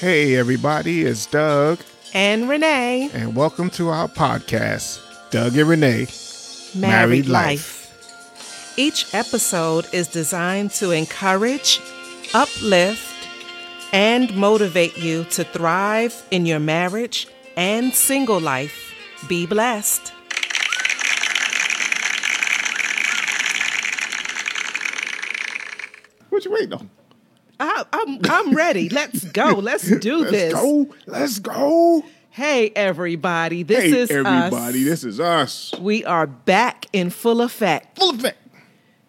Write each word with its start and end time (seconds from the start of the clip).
Hey, 0.00 0.36
everybody, 0.36 1.02
it's 1.02 1.26
Doug, 1.26 1.80
and 2.14 2.48
Renee. 2.48 3.10
and 3.12 3.36
welcome 3.36 3.68
to 3.70 3.88
our 3.90 4.08
podcast, 4.08 4.98
Doug 5.30 5.58
and 5.58 5.68
Renee. 5.68 6.06
Married 6.74 6.80
Married, 6.80 7.26
Life. 7.26 7.50
Life. 7.50 8.74
Each 8.78 9.14
episode 9.14 9.86
is 9.92 10.08
designed 10.08 10.70
to 10.72 10.92
encourage, 10.92 11.80
uplift, 12.32 13.28
and 13.92 14.34
motivate 14.34 14.96
you 14.96 15.24
to 15.24 15.44
thrive 15.44 16.22
in 16.30 16.46
your 16.46 16.60
marriage 16.60 17.28
and 17.56 17.94
single 17.94 18.40
life. 18.40 18.94
Be 19.28 19.44
blessed. 19.44 20.14
What 26.30 26.44
you 26.44 26.52
waiting 26.52 26.72
on? 26.72 26.90
I, 27.60 27.84
I'm 27.92 28.18
I'm 28.24 28.54
ready. 28.54 28.88
Let's 28.88 29.22
go. 29.24 29.52
Let's 29.54 29.88
do 29.98 30.24
this. 30.24 30.54
Let's 30.54 30.54
this. 30.54 30.54
go. 30.54 30.94
Let's 31.06 31.38
go. 31.38 32.04
Hey 32.30 32.70
everybody, 32.70 33.64
this 33.64 33.92
hey, 33.92 33.98
is 33.98 34.10
everybody, 34.10 34.78
us. 34.78 34.84
this 34.84 35.04
is 35.04 35.20
us. 35.20 35.74
we 35.80 36.04
are 36.04 36.26
back 36.26 36.86
in 36.92 37.10
full 37.10 37.42
effect. 37.42 37.98
Full 37.98 38.14
effect. 38.14 38.38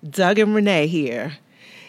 Doug 0.07 0.39
and 0.39 0.55
Renee 0.55 0.87
here. 0.87 1.37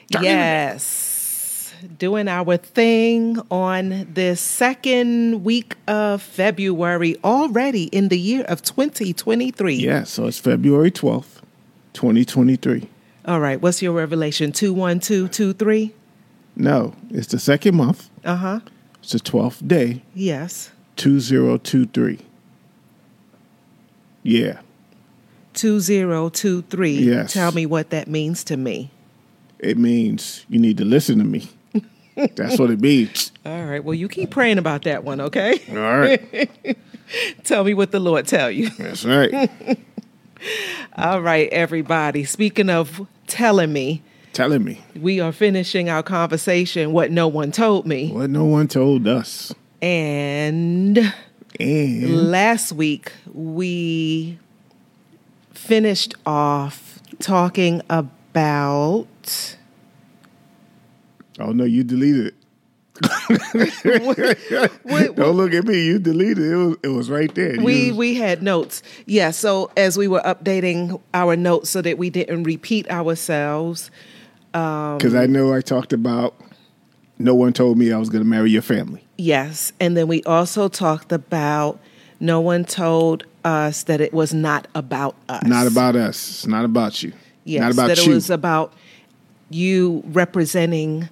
Doug 0.09 0.22
Renee. 0.22 0.34
yes. 0.34 1.72
Doing 1.98 2.28
our 2.28 2.59
thing 2.59 3.41
on 3.50 4.06
this 4.12 4.41
second 4.41 5.42
week 5.42 5.74
of 5.88 6.22
February, 6.22 7.16
already 7.24 7.84
in 7.84 8.08
the 8.08 8.19
year 8.19 8.44
of 8.44 8.62
2023. 8.62 9.74
Yeah, 9.74 10.05
so 10.05 10.27
it's 10.27 10.38
February 10.38 10.92
12th, 10.92 11.41
2023. 11.94 12.88
All 13.24 13.41
right. 13.41 13.60
What's 13.60 13.83
your 13.83 13.94
revelation? 13.94 14.52
21223? 14.52 15.92
No, 16.62 16.94
it's 17.10 17.26
the 17.26 17.40
second 17.40 17.74
month. 17.76 18.08
Uh 18.24 18.36
huh. 18.36 18.60
It's 19.02 19.10
the 19.10 19.18
12th 19.18 19.66
day, 19.66 20.02
Yes. 20.14 20.70
2023. 20.94 22.20
Yeah. 24.22 24.60
2023. 25.54 26.92
Yes. 26.92 27.32
Tell 27.32 27.50
me 27.50 27.66
what 27.66 27.91
that 27.91 28.06
means 28.06 28.44
to 28.44 28.56
me. 28.56 28.92
It 29.58 29.77
means 29.77 30.46
you 30.48 30.60
need 30.60 30.78
to 30.78 30.84
listen 30.84 31.19
to 31.19 31.24
me. 31.24 31.48
That's 32.36 32.60
what 32.60 32.70
it 32.70 32.80
means. 32.80 33.32
All 33.44 33.64
right. 33.64 33.82
Well, 33.82 33.94
you 33.94 34.08
keep 34.08 34.30
praying 34.30 34.58
about 34.58 34.84
that 34.84 35.02
one, 35.02 35.20
okay? 35.20 35.60
All 35.70 35.98
right. 35.98 36.76
Tell 37.42 37.64
me 37.64 37.74
what 37.74 37.91
the 37.91 37.98
Lord 37.98 38.28
tell 38.28 38.50
you. 38.52 38.70
That's 38.70 39.04
right. 39.04 39.50
All 40.97 41.20
right, 41.20 41.48
everybody. 41.50 42.22
Speaking 42.24 42.70
of 42.70 43.06
telling 43.26 43.72
me, 43.72 44.02
Telling 44.33 44.64
me 44.64 44.80
we 44.98 45.20
are 45.20 45.30
finishing 45.33 45.91
our 45.91 46.02
conversation 46.02 46.92
what 46.92 47.11
no 47.11 47.28
one 47.28 47.52
told 47.52 47.86
me 47.86 48.11
what 48.11 48.30
no 48.30 48.44
one 48.47 48.66
told 48.66 49.06
us. 49.06 49.55
and 49.83 50.98
And 51.61 52.30
last 52.30 52.72
week 52.72 53.12
we 53.34 54.38
finished 55.53 56.14
off 56.25 56.98
talking 57.19 57.83
about 57.91 59.56
oh 61.38 61.53
no, 61.53 61.64
you 61.64 61.84
deleted 61.84 62.28
it. 62.28 62.34
what- 64.84 65.16
Don't 65.16 65.36
look 65.36 65.53
at 65.55 65.64
me. 65.64 65.84
You 65.86 65.98
deleted 65.98 66.38
it. 66.38 66.53
It 66.53 66.56
was, 66.56 66.77
it 66.84 66.88
was 66.88 67.10
right 67.10 67.34
there. 67.34 67.56
We 67.60 67.88
was- 67.91 67.98
we 67.98 68.14
had 68.14 68.42
notes 68.42 68.83
yeah 69.05 69.30
so 69.30 69.70
as 69.77 69.98
we 69.98 70.08
were 70.08 70.22
updating 70.22 71.00
our 71.12 71.36
notes 71.36 71.69
so 71.69 71.83
that 71.83 71.98
we 71.98 72.08
didn't 72.08 72.44
repeat 72.44 72.91
ourselves 72.91 73.91
Um, 74.55 74.98
because 74.98 75.14
I 75.14 75.27
know 75.27 75.53
I 75.55 75.61
talked 75.61 75.92
about 75.92 76.34
no 77.19 77.34
one 77.34 77.53
told 77.53 77.78
me 77.78 77.92
I 77.92 77.98
was 77.98 78.08
going 78.08 78.22
to 78.25 78.28
marry 78.28 78.50
your 78.50 78.62
family. 78.62 79.05
yes 79.17 79.72
and 79.81 79.97
then 79.97 80.09
we 80.09 80.22
also 80.25 80.69
talked 80.69 81.12
about 81.12 81.78
no 82.20 82.41
one 82.41 82.64
told 82.64 83.25
us 83.44 83.84
that 83.84 84.00
it 84.00 84.12
was 84.12 84.33
not 84.34 84.67
about 84.75 85.17
us 85.28 85.42
Not 85.44 85.67
about 85.67 85.97
us. 85.97 86.16
It's 86.16 86.47
not 86.47 86.65
about 86.65 87.03
you. 87.03 87.12
Yes, 87.44 87.60
not 87.60 87.72
about 87.72 87.88
that 87.88 88.06
you. 88.06 88.12
it 88.12 88.15
was 88.15 88.31
about 88.31 88.72
you 89.50 90.03
representing 90.06 91.09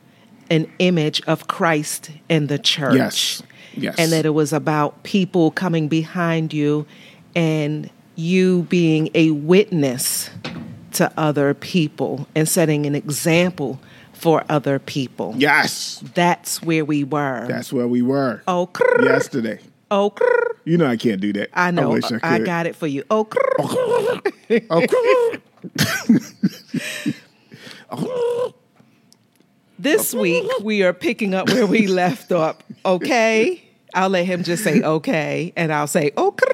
an 0.50 0.70
image 0.78 1.20
of 1.26 1.46
Christ 1.48 2.10
in 2.28 2.46
the 2.46 2.58
church. 2.58 2.94
Yes. 2.96 3.42
Yes. 3.74 3.96
And 3.98 4.10
that 4.12 4.24
it 4.26 4.30
was 4.30 4.52
about 4.52 5.02
people 5.02 5.50
coming 5.52 5.88
behind 5.88 6.52
you 6.52 6.86
and 7.34 7.88
you 8.16 8.62
being 8.68 9.10
a 9.14 9.30
witness 9.32 10.30
to 10.92 11.12
other 11.16 11.54
people 11.54 12.26
and 12.34 12.48
setting 12.48 12.86
an 12.86 12.94
example 12.94 13.80
for 14.20 14.44
other 14.50 14.78
people. 14.78 15.34
yes. 15.38 16.02
That's 16.14 16.62
where 16.62 16.84
we 16.84 17.04
were. 17.04 17.46
That's 17.48 17.72
where 17.72 17.88
we 17.88 18.02
were 18.02 18.42
oh, 18.46 18.68
crrr, 18.72 19.04
yesterday. 19.04 19.60
oh, 19.90 20.10
crrr. 20.10 20.48
You 20.64 20.76
know 20.76 20.86
I 20.86 20.98
can't 20.98 21.20
do 21.20 21.32
that. 21.32 21.48
I 21.54 21.70
know. 21.70 21.90
wish 21.90 22.04
I, 22.12 22.18
I, 22.22 22.38
got 22.40 22.66
it 22.66 22.76
for 22.76 22.86
you. 22.86 23.02
Oh, 23.10 23.24
crrr. 23.24 24.32
Oh, 24.68 24.86
oh, 25.10 25.36
oh 27.92 28.54
This 29.78 30.12
oh, 30.12 30.20
week 30.20 30.50
we 30.62 30.82
are 30.82 30.92
picking 30.92 31.32
up 31.32 31.48
where 31.48 31.66
we 31.66 31.86
left 31.86 32.30
off. 32.30 32.58
Okay, 32.84 33.64
I'll 33.94 34.10
let 34.10 34.26
him 34.26 34.42
just 34.42 34.62
say 34.62 34.82
okay, 34.82 35.54
and 35.56 35.72
I'll 35.72 35.86
say 35.86 36.10
okay. 36.16 36.46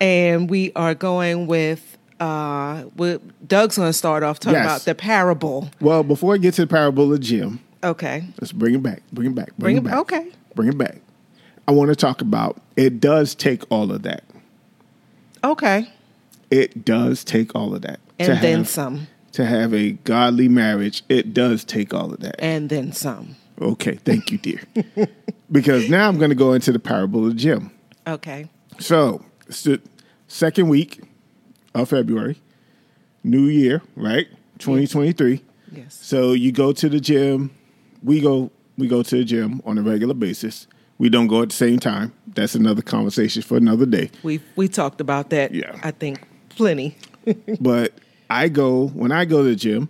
And 0.00 0.50
we 0.50 0.72
are 0.74 0.94
going 0.94 1.46
with. 1.46 1.91
Uh, 2.22 2.84
with, 2.96 3.20
Doug's 3.48 3.76
going 3.76 3.88
to 3.88 3.92
start 3.92 4.22
off 4.22 4.38
talking 4.38 4.54
Yes. 4.54 4.64
about 4.64 4.80
the 4.82 4.94
parable. 4.94 5.70
well, 5.80 6.02
before 6.04 6.34
I 6.34 6.36
get 6.38 6.54
to 6.54 6.62
the 6.62 6.66
parable 6.68 7.12
of 7.12 7.20
gym, 7.20 7.60
Okay, 7.84 8.24
let's 8.40 8.52
bring 8.52 8.76
it 8.76 8.82
back. 8.82 9.02
Bring 9.12 9.32
it 9.32 9.34
back. 9.34 9.48
bring 9.58 9.74
Bring, 9.74 9.76
it 9.78 9.84
back. 9.84 9.98
Okay, 10.02 10.28
Bring 10.54 10.68
it 10.68 10.78
back. 10.78 11.00
I 11.66 11.72
want 11.72 11.88
to 11.88 11.96
talk 11.96 12.20
about 12.20 12.60
it 12.76 13.00
does 13.00 13.34
take 13.34 13.64
all 13.72 13.90
of 13.90 14.02
that. 14.02 14.22
okay, 15.42 15.88
It 16.50 16.84
does 16.84 17.24
take 17.24 17.54
all 17.56 17.74
of 17.74 17.82
that. 17.82 17.98
and 18.20 18.34
to 18.36 18.40
then 18.40 18.58
have, 18.58 18.68
some, 18.68 19.08
To 19.32 19.44
have 19.46 19.74
a 19.74 19.92
godly 20.04 20.48
marriage, 20.48 21.02
it 21.08 21.34
does 21.34 21.64
take 21.64 21.92
all 21.92 22.12
of 22.12 22.20
that. 22.20 22.36
and 22.38 22.68
then 22.70 22.92
some. 22.92 23.34
Okay, 23.60 23.96
thank 24.04 24.30
you, 24.30 24.38
dear. 24.38 24.60
because 25.50 25.88
now 25.90 26.06
I'm 26.08 26.18
going 26.18 26.30
to 26.30 26.36
go 26.36 26.52
into 26.52 26.70
the 26.72 26.78
parable 26.78 27.26
of 27.26 27.34
gym. 27.36 27.70
Okay, 28.06 28.48
So 28.78 29.24
the 29.48 29.80
second 30.28 30.68
week 30.68 31.00
of 31.74 31.88
February, 31.88 32.40
New 33.24 33.44
Year, 33.46 33.82
right? 33.96 34.26
2023. 34.58 35.42
yes, 35.72 35.98
So 36.00 36.32
you 36.32 36.52
go 36.52 36.72
to 36.72 36.88
the 36.88 37.00
gym. 37.00 37.50
We 38.02 38.20
go. 38.20 38.50
We 38.78 38.88
go 38.88 39.02
to 39.02 39.16
the 39.18 39.24
gym 39.24 39.60
on 39.64 39.76
a 39.78 39.82
regular 39.82 40.14
basis. 40.14 40.66
We 40.98 41.08
don't 41.08 41.26
go 41.26 41.42
at 41.42 41.50
the 41.50 41.54
same 41.54 41.78
time. 41.78 42.12
That's 42.26 42.54
another 42.54 42.80
conversation 42.82 43.42
for 43.42 43.56
another 43.56 43.86
day. 43.86 44.10
we 44.22 44.40
we 44.56 44.68
talked 44.68 45.00
about 45.00 45.30
that. 45.30 45.52
Yeah. 45.54 45.78
I 45.82 45.90
think 45.90 46.22
plenty. 46.50 46.96
but 47.60 47.92
I 48.30 48.48
go 48.48 48.88
when 48.88 49.12
I 49.12 49.24
go 49.24 49.42
to 49.42 49.48
the 49.50 49.56
gym. 49.56 49.88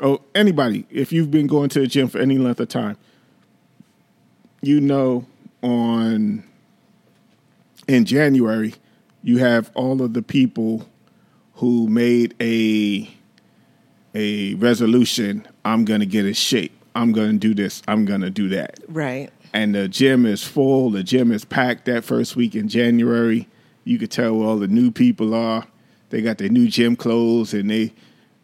Oh, 0.00 0.20
anybody, 0.34 0.84
if 0.90 1.12
you've 1.12 1.30
been 1.30 1.46
going 1.46 1.68
to 1.70 1.80
the 1.80 1.86
gym 1.86 2.08
for 2.08 2.18
any 2.18 2.36
length 2.38 2.58
of 2.60 2.68
time, 2.68 2.96
you 4.62 4.80
know 4.80 5.26
on 5.62 6.42
in 7.86 8.04
January 8.04 8.74
you 9.22 9.38
have 9.38 9.70
all 9.74 10.02
of 10.02 10.12
the 10.12 10.22
people 10.22 10.88
who 11.62 11.86
made 11.86 12.34
a 12.40 13.08
a 14.16 14.54
resolution. 14.54 15.46
I'm 15.64 15.84
to 16.00 16.06
get 16.06 16.26
in 16.26 16.34
shape. 16.34 16.72
I'm 16.96 17.12
to 17.30 17.38
do 17.38 17.54
this. 17.54 17.82
I'm 17.86 18.04
to 18.22 18.30
do 18.30 18.48
that 18.48 18.80
Right. 18.88 19.30
and 19.54 19.72
the 19.72 19.86
gym 19.86 20.26
is 20.26 20.42
full. 20.42 20.90
The 20.90 21.04
gym 21.04 21.30
is 21.30 21.44
packed 21.44 21.84
that 21.84 22.02
first 22.02 22.34
week 22.34 22.56
in 22.56 22.66
January. 22.66 23.46
You 23.84 23.96
could 23.96 24.10
tell 24.10 24.36
where 24.36 24.48
all 24.48 24.58
the 24.58 24.66
new 24.66 24.90
people 24.90 25.34
are. 25.34 25.64
They 26.10 26.20
got 26.20 26.38
their 26.38 26.48
new 26.48 26.66
gym 26.66 26.96
clothes 26.96 27.54
and 27.54 27.70
they 27.70 27.92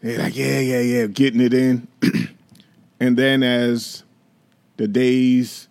they 0.01 0.17
like, 0.17 0.37
yeah, 0.37 0.61
yeah, 0.61 0.81
yeah, 0.81 1.07
getting 1.09 1.41
it 1.41 1.53
in. 1.53 1.89
and 3.01 3.17
then 3.19 3.43
as 3.43 4.05
the 4.77 4.87
days 4.87 5.67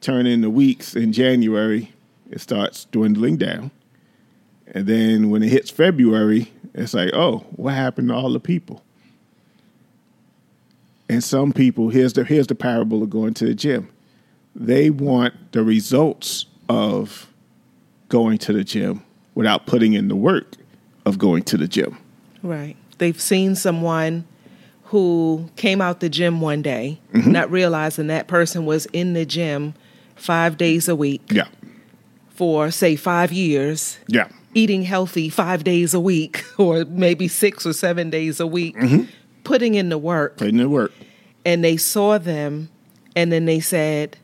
turn 0.00 0.24
into 0.24 0.50
weeks 0.50 0.94
in 0.94 1.12
January, 1.12 1.92
it 2.30 2.40
starts 2.40 2.84
dwindling 2.84 3.38
down. 3.38 3.72
And 4.72 4.86
then 4.86 5.30
when 5.30 5.42
it 5.42 5.48
hits 5.48 5.70
February, 5.70 6.52
it's 6.74 6.94
like, 6.94 7.10
oh, 7.14 7.38
what 7.56 7.74
happened 7.74 8.08
to 8.08 8.14
all 8.14 8.32
the 8.32 8.40
people? 8.40 8.82
And 11.08 11.24
some 11.24 11.52
people, 11.52 11.88
here's 11.88 12.12
the 12.12 12.24
here's 12.24 12.46
the 12.48 12.54
parable 12.54 13.02
of 13.02 13.10
going 13.10 13.34
to 13.34 13.46
the 13.46 13.54
gym. 13.54 13.88
They 14.54 14.90
want 14.90 15.52
the 15.52 15.62
results 15.64 16.44
of 16.68 17.26
going 18.08 18.38
to 18.38 18.52
the 18.52 18.64
gym 18.64 19.02
without 19.34 19.66
putting 19.66 19.94
in 19.94 20.08
the 20.08 20.16
work 20.16 20.56
of 21.06 21.18
going 21.18 21.44
to 21.44 21.56
the 21.56 21.68
gym. 21.68 21.96
Right. 22.42 22.76
They've 22.98 23.20
seen 23.20 23.54
someone 23.54 24.26
who 24.84 25.48
came 25.56 25.80
out 25.80 26.00
the 26.00 26.08
gym 26.08 26.40
one 26.40 26.60
day, 26.62 27.00
Mm-hmm. 27.12 27.32
not 27.32 27.50
realizing 27.50 28.08
that 28.08 28.26
person 28.26 28.66
was 28.66 28.86
in 28.86 29.12
the 29.14 29.24
gym 29.24 29.74
five 30.16 30.56
days 30.58 30.88
a 30.88 30.96
week 30.96 31.22
Yeah. 31.30 31.46
for, 32.30 32.70
say, 32.70 32.96
five 32.96 33.32
years, 33.32 33.98
Yeah. 34.08 34.28
Eating 34.54 34.82
healthy 34.82 35.28
five 35.28 35.64
days 35.64 35.94
a 35.94 36.00
week, 36.00 36.44
or 36.58 36.84
maybe 36.86 37.28
six 37.28 37.66
or 37.66 37.72
seven 37.72 38.10
days 38.10 38.40
a 38.40 38.46
week, 38.46 38.76
Mm-hmm. 38.76 39.04
putting 39.44 39.74
in 39.74 39.88
the 39.88 39.98
work. 39.98 40.36
Putting 40.38 40.56
in 40.56 40.62
the 40.62 40.68
work. 40.68 40.92
And 41.44 41.62
they 41.64 41.76
saw 41.76 42.18
them, 42.18 42.68
and 43.16 43.30
then 43.32 43.44
they 43.46 43.60
said, 43.60 44.16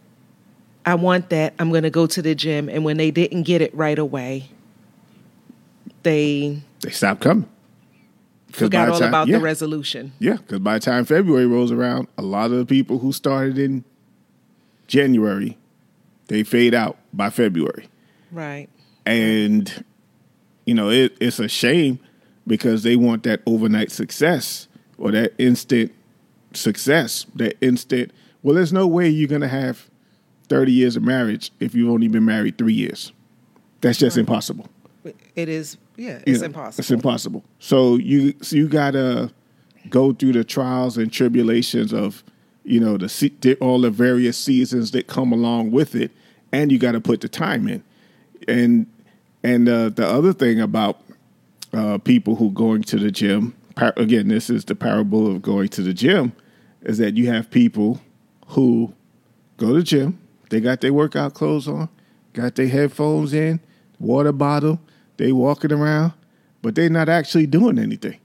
I 0.86 0.94
want 0.96 1.30
that. 1.30 1.54
I'm 1.58 1.70
going 1.70 1.84
to 1.84 1.90
go 1.90 2.06
to 2.06 2.20
the 2.20 2.34
gym. 2.34 2.68
And 2.68 2.84
when 2.84 2.96
they 2.98 3.10
didn't 3.10 3.44
get 3.44 3.62
it 3.62 3.74
right 3.74 3.98
away, 3.98 4.50
they 6.02 6.60
They 6.80 6.90
stopped 6.90 7.22
coming. 7.22 7.48
forgot 8.52 8.88
all 8.90 8.98
time- 8.98 9.08
about 9.08 9.28
yeah, 9.28 9.38
the 9.38 9.42
resolution. 9.44 10.12
Yeah, 10.18 10.34
because 10.36 10.58
by 10.60 10.74
the 10.74 10.84
time 10.84 11.04
February 11.04 11.46
rolls 11.46 11.72
around, 11.72 12.08
a 12.18 12.22
lot 12.22 12.50
of 12.50 12.58
the 12.58 12.66
people 12.66 12.98
who 12.98 13.12
started 13.12 13.58
in 13.58 13.84
January, 14.86 15.56
they 16.28 16.42
fade 16.42 16.74
out 16.74 16.98
by 17.12 17.30
February. 17.30 17.88
Right. 18.30 18.68
And, 19.06 19.84
you 20.66 20.74
know, 20.74 20.90
it, 20.90 21.16
it's 21.20 21.38
a 21.38 21.48
shame 21.48 21.98
because 22.46 22.82
they 22.82 22.96
want 22.96 23.22
that 23.24 23.40
overnight 23.46 23.90
success 23.90 24.68
or 24.98 25.10
that 25.12 25.32
instant 25.38 25.92
success, 26.52 27.26
that 27.34 27.56
instant. 27.60 28.10
Well, 28.42 28.54
there's 28.54 28.72
no 28.72 28.86
way 28.86 29.08
you're 29.08 29.28
going 29.28 29.40
to 29.40 29.48
have 29.48 29.88
30 30.48 30.72
years 30.72 30.96
of 30.96 31.02
marriage 31.02 31.50
if 31.60 31.74
you've 31.74 31.90
only 31.90 32.08
been 32.08 32.24
married 32.24 32.58
three 32.58 32.74
years. 32.74 33.12
That's 33.80 33.98
just 33.98 34.16
impossible. 34.16 34.68
It 35.34 35.48
is, 35.48 35.76
yeah, 35.96 36.18
You 36.26 36.32
it's 36.32 36.40
know, 36.40 36.46
impossible. 36.46 36.80
It's 36.80 36.90
impossible. 36.90 37.44
So 37.58 37.96
you 37.96 38.34
so 38.40 38.56
you 38.56 38.68
gotta 38.68 39.30
go 39.90 40.12
through 40.14 40.32
the 40.32 40.44
trials 40.44 40.96
and 40.96 41.12
tribulations 41.12 41.92
of 41.92 42.24
you 42.64 42.80
know 42.80 42.96
the 42.96 43.32
the- 43.42 43.56
all 43.56 43.82
the 43.82 43.90
various 43.90 44.38
seasons 44.38 44.92
that 44.92 45.06
come 45.06 45.30
along 45.32 45.72
with 45.72 45.94
it, 45.94 46.10
and 46.52 46.72
you 46.72 46.78
got 46.78 46.92
to 46.92 47.00
put 47.02 47.20
the 47.20 47.28
time 47.28 47.68
in. 47.68 47.82
And 48.48 48.86
and 49.44 49.68
uh, 49.68 49.90
the 49.90 50.08
other 50.08 50.32
thing 50.32 50.58
about 50.58 51.02
uh, 51.74 51.98
people 51.98 52.34
who 52.34 52.50
going 52.50 52.82
to 52.84 52.96
the 52.96 53.10
gym, 53.10 53.54
par- 53.76 53.92
again, 53.98 54.28
this 54.28 54.48
is 54.48 54.64
the 54.64 54.74
parable 54.74 55.30
of 55.30 55.42
going 55.42 55.68
to 55.68 55.82
the 55.82 55.92
gym, 55.92 56.32
is 56.82 56.96
that 56.96 57.14
you 57.14 57.26
have 57.26 57.50
people 57.50 58.00
who 58.48 58.94
go 59.58 59.68
to 59.68 59.74
the 59.74 59.82
gym, 59.82 60.18
they 60.48 60.60
got 60.60 60.80
their 60.80 60.94
workout 60.94 61.34
clothes 61.34 61.68
on, 61.68 61.90
got 62.32 62.54
their 62.54 62.68
headphones 62.68 63.34
in, 63.34 63.60
water 64.00 64.32
bottle, 64.32 64.80
they 65.18 65.30
walking 65.30 65.72
around, 65.72 66.14
but 66.62 66.74
they're 66.74 66.88
not 66.88 67.10
actually 67.10 67.46
doing 67.46 67.78
anything. 67.78 68.18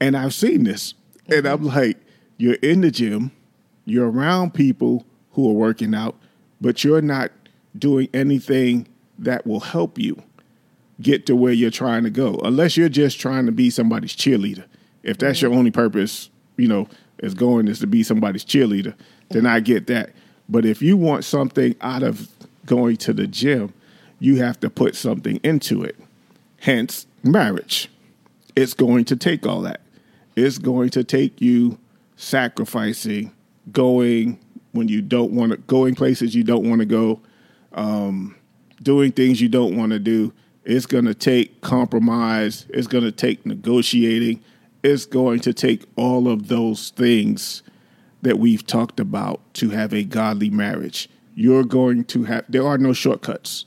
And 0.00 0.16
I've 0.16 0.34
seen 0.34 0.64
this. 0.64 0.94
And 1.28 1.46
I'm 1.46 1.64
like, 1.64 1.98
you're 2.38 2.54
in 2.54 2.80
the 2.80 2.90
gym, 2.90 3.30
you're 3.84 4.10
around 4.10 4.54
people 4.54 5.04
who 5.32 5.50
are 5.50 5.54
working 5.54 5.94
out, 5.94 6.16
but 6.62 6.82
you're 6.82 7.02
not 7.02 7.30
doing 7.78 8.08
anything 8.14 8.88
that 9.18 9.46
will 9.46 9.60
help 9.60 9.98
you 9.98 10.22
get 11.00 11.26
to 11.26 11.36
where 11.36 11.52
you're 11.52 11.70
trying 11.70 12.04
to 12.04 12.10
go, 12.10 12.40
unless 12.44 12.76
you're 12.76 12.88
just 12.88 13.20
trying 13.20 13.46
to 13.46 13.52
be 13.52 13.70
somebody's 13.70 14.16
cheerleader. 14.16 14.64
If 15.02 15.18
that's 15.18 15.42
your 15.42 15.52
only 15.52 15.70
purpose, 15.70 16.30
you 16.56 16.68
know, 16.68 16.88
is 17.18 17.34
going 17.34 17.68
is 17.68 17.80
to 17.80 17.86
be 17.86 18.02
somebody's 18.02 18.44
cheerleader, 18.44 18.94
then 19.30 19.46
I 19.46 19.60
get 19.60 19.86
that. 19.88 20.10
But 20.48 20.64
if 20.64 20.82
you 20.82 20.96
want 20.96 21.24
something 21.24 21.74
out 21.80 22.02
of 22.02 22.28
going 22.64 22.96
to 22.98 23.12
the 23.12 23.26
gym, 23.26 23.72
you 24.18 24.36
have 24.36 24.58
to 24.60 24.70
put 24.70 24.96
something 24.96 25.40
into 25.42 25.82
it. 25.82 25.96
Hence, 26.60 27.06
marriage. 27.22 27.90
It's 28.54 28.74
going 28.74 29.04
to 29.06 29.16
take 29.16 29.46
all 29.46 29.60
that. 29.62 29.80
It's 30.34 30.58
going 30.58 30.90
to 30.90 31.04
take 31.04 31.40
you 31.40 31.78
sacrificing, 32.16 33.32
going 33.72 34.38
when 34.72 34.88
you 34.88 35.02
don't 35.02 35.32
want 35.32 35.52
to, 35.52 35.58
going 35.58 35.94
places 35.94 36.34
you 36.34 36.42
don't 36.42 36.68
want 36.68 36.80
to 36.80 36.86
go, 36.86 37.20
um, 37.72 38.34
doing 38.82 39.12
things 39.12 39.40
you 39.40 39.48
don't 39.48 39.76
want 39.76 39.92
to 39.92 39.98
do. 39.98 40.32
It's 40.66 40.84
going 40.84 41.04
to 41.04 41.14
take 41.14 41.60
compromise. 41.60 42.66
It's 42.70 42.88
going 42.88 43.04
to 43.04 43.12
take 43.12 43.46
negotiating. 43.46 44.42
It's 44.82 45.06
going 45.06 45.38
to 45.40 45.54
take 45.54 45.84
all 45.94 46.28
of 46.28 46.48
those 46.48 46.90
things 46.90 47.62
that 48.22 48.40
we've 48.40 48.66
talked 48.66 48.98
about 48.98 49.40
to 49.54 49.70
have 49.70 49.94
a 49.94 50.02
godly 50.02 50.50
marriage. 50.50 51.08
You're 51.36 51.62
going 51.62 52.04
to 52.06 52.24
have, 52.24 52.44
there 52.48 52.66
are 52.66 52.78
no 52.78 52.92
shortcuts. 52.92 53.66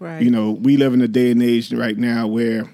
Right. 0.00 0.22
You 0.22 0.30
know, 0.30 0.50
we 0.50 0.76
live 0.76 0.92
in 0.92 1.00
a 1.02 1.08
day 1.08 1.30
and 1.30 1.40
age 1.40 1.72
right 1.72 1.96
now 1.96 2.26
where 2.26 2.68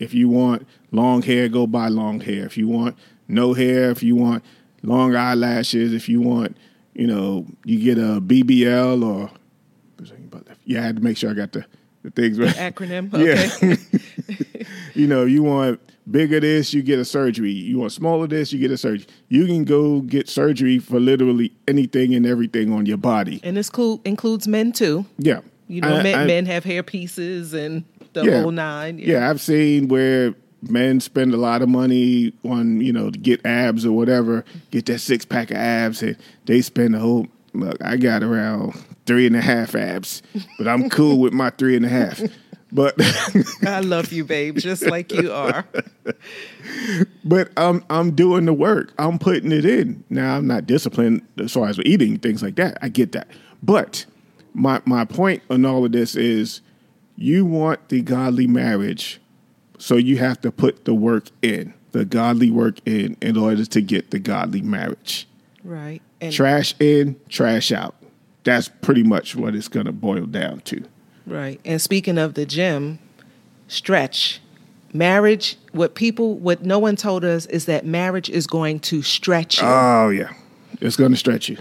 if 0.00 0.12
you 0.12 0.28
want 0.28 0.66
long 0.90 1.22
hair, 1.22 1.48
go 1.48 1.68
buy 1.68 1.86
long 1.86 2.20
hair. 2.20 2.44
If 2.44 2.58
you 2.58 2.66
want 2.66 2.96
no 3.28 3.54
hair, 3.54 3.90
if 3.90 4.02
you 4.02 4.16
want 4.16 4.44
long 4.82 5.14
eyelashes, 5.14 5.92
if 5.92 6.08
you 6.08 6.20
want, 6.20 6.56
you 6.92 7.06
know, 7.06 7.46
you 7.64 7.78
get 7.78 7.98
a 7.98 8.20
BBL 8.20 9.04
or 9.04 9.30
yeah, 10.64 10.80
I 10.80 10.86
had 10.86 10.96
to 10.96 11.02
make 11.02 11.16
sure 11.16 11.30
I 11.30 11.34
got 11.34 11.52
the, 11.52 11.64
the 12.06 12.10
things 12.12 12.38
right. 12.38 12.54
Acronym. 12.54 13.10
Yeah. 13.58 13.76
You 14.94 15.06
know, 15.06 15.26
you 15.26 15.42
want 15.42 15.78
bigger 16.10 16.40
this, 16.40 16.72
you 16.72 16.82
get 16.82 16.98
a 16.98 17.04
surgery. 17.04 17.50
You 17.52 17.78
want 17.78 17.92
smaller 17.92 18.26
this, 18.26 18.50
you 18.50 18.58
get 18.58 18.70
a 18.70 18.78
surgery. 18.78 19.06
You 19.28 19.44
can 19.46 19.64
go 19.64 20.00
get 20.00 20.26
surgery 20.28 20.78
for 20.78 20.98
literally 20.98 21.52
anything 21.68 22.14
and 22.14 22.24
everything 22.24 22.72
on 22.72 22.86
your 22.86 22.96
body. 22.96 23.38
and 23.44 23.56
this 23.58 23.68
cool 23.68 24.00
includes 24.06 24.48
men 24.48 24.72
too. 24.72 25.04
Yeah. 25.18 25.40
You 25.68 25.82
know, 25.82 25.96
I- 25.96 26.02
men, 26.02 26.18
I- 26.18 26.24
men 26.26 26.46
have 26.46 26.64
hair 26.64 26.82
pieces 26.82 27.52
and 27.52 27.84
the 28.14 28.24
Yeah. 28.24 28.40
whole 28.40 28.52
nine. 28.52 28.98
Yeah, 28.98 29.28
I've 29.28 29.40
seen 29.42 29.88
where 29.88 30.34
men 30.62 31.00
spend 31.00 31.34
a 31.34 31.36
lot 31.36 31.60
of 31.60 31.68
money 31.68 32.32
on, 32.42 32.80
you 32.80 32.92
know, 32.94 33.10
to 33.10 33.18
get 33.18 33.44
abs 33.44 33.84
or 33.84 33.92
whatever, 33.92 34.44
get 34.70 34.86
that 34.86 35.00
six 35.00 35.26
pack 35.26 35.50
of 35.50 35.58
abs, 35.58 36.02
and 36.02 36.16
they 36.46 36.62
spend 36.62 36.94
the 36.94 37.00
whole. 37.00 37.26
Look, 37.52 37.76
I 37.84 37.96
got 37.98 38.22
around 38.22 38.74
three 39.06 39.26
and 39.26 39.36
a 39.36 39.40
half 39.40 39.74
abs, 39.74 40.22
but 40.58 40.68
I'm 40.68 40.90
cool 40.90 41.18
with 41.18 41.32
my 41.32 41.50
three 41.50 41.76
and 41.76 41.84
a 41.84 41.88
half. 41.88 42.20
But 42.72 42.94
I 43.66 43.80
love 43.80 44.12
you, 44.12 44.24
babe, 44.24 44.58
just 44.58 44.82
like 44.82 45.12
you 45.12 45.32
are. 45.32 45.64
but 47.24 47.50
I'm 47.56 47.84
I'm 47.88 48.10
doing 48.14 48.44
the 48.44 48.52
work. 48.52 48.92
I'm 48.98 49.18
putting 49.18 49.52
it 49.52 49.64
in. 49.64 50.04
Now 50.10 50.36
I'm 50.36 50.46
not 50.46 50.66
disciplined 50.66 51.26
as 51.38 51.52
far 51.52 51.68
as 51.68 51.78
eating 51.80 52.18
things 52.18 52.42
like 52.42 52.56
that. 52.56 52.78
I 52.82 52.88
get 52.88 53.12
that. 53.12 53.28
But 53.62 54.04
my 54.52 54.82
my 54.84 55.04
point 55.04 55.42
on 55.48 55.64
all 55.64 55.84
of 55.84 55.92
this 55.92 56.16
is 56.16 56.60
you 57.16 57.46
want 57.46 57.88
the 57.88 58.02
godly 58.02 58.46
marriage, 58.46 59.20
so 59.78 59.96
you 59.96 60.18
have 60.18 60.40
to 60.42 60.50
put 60.50 60.84
the 60.84 60.94
work 60.94 61.30
in, 61.42 61.72
the 61.92 62.04
godly 62.04 62.50
work 62.50 62.80
in 62.84 63.16
in 63.22 63.36
order 63.36 63.64
to 63.64 63.80
get 63.80 64.10
the 64.10 64.18
godly 64.18 64.62
marriage. 64.62 65.28
Right. 65.62 66.02
And 66.20 66.32
Trash 66.32 66.74
in, 66.80 67.16
trash 67.28 67.72
out. 67.72 67.94
That's 68.46 68.68
pretty 68.80 69.02
much 69.02 69.36
what 69.36 69.54
it's 69.54 69.68
going 69.68 69.86
to 69.86 69.92
boil 69.92 70.24
down 70.24 70.60
to. 70.60 70.82
right. 71.26 71.60
And 71.64 71.82
speaking 71.82 72.16
of 72.16 72.32
the 72.34 72.46
gym, 72.46 72.98
stretch. 73.68 74.40
Marriage, 74.92 75.58
what 75.72 75.94
people 75.94 76.36
what 76.38 76.62
no 76.62 76.78
one 76.78 76.96
told 76.96 77.24
us 77.24 77.44
is 77.46 77.66
that 77.66 77.84
marriage 77.84 78.30
is 78.30 78.46
going 78.46 78.80
to 78.80 79.02
stretch 79.02 79.60
you. 79.60 79.66
Oh 79.68 80.08
yeah. 80.08 80.32
It's 80.80 80.96
going 80.96 81.10
to 81.10 81.16
stretch 81.18 81.48
you. 81.50 81.58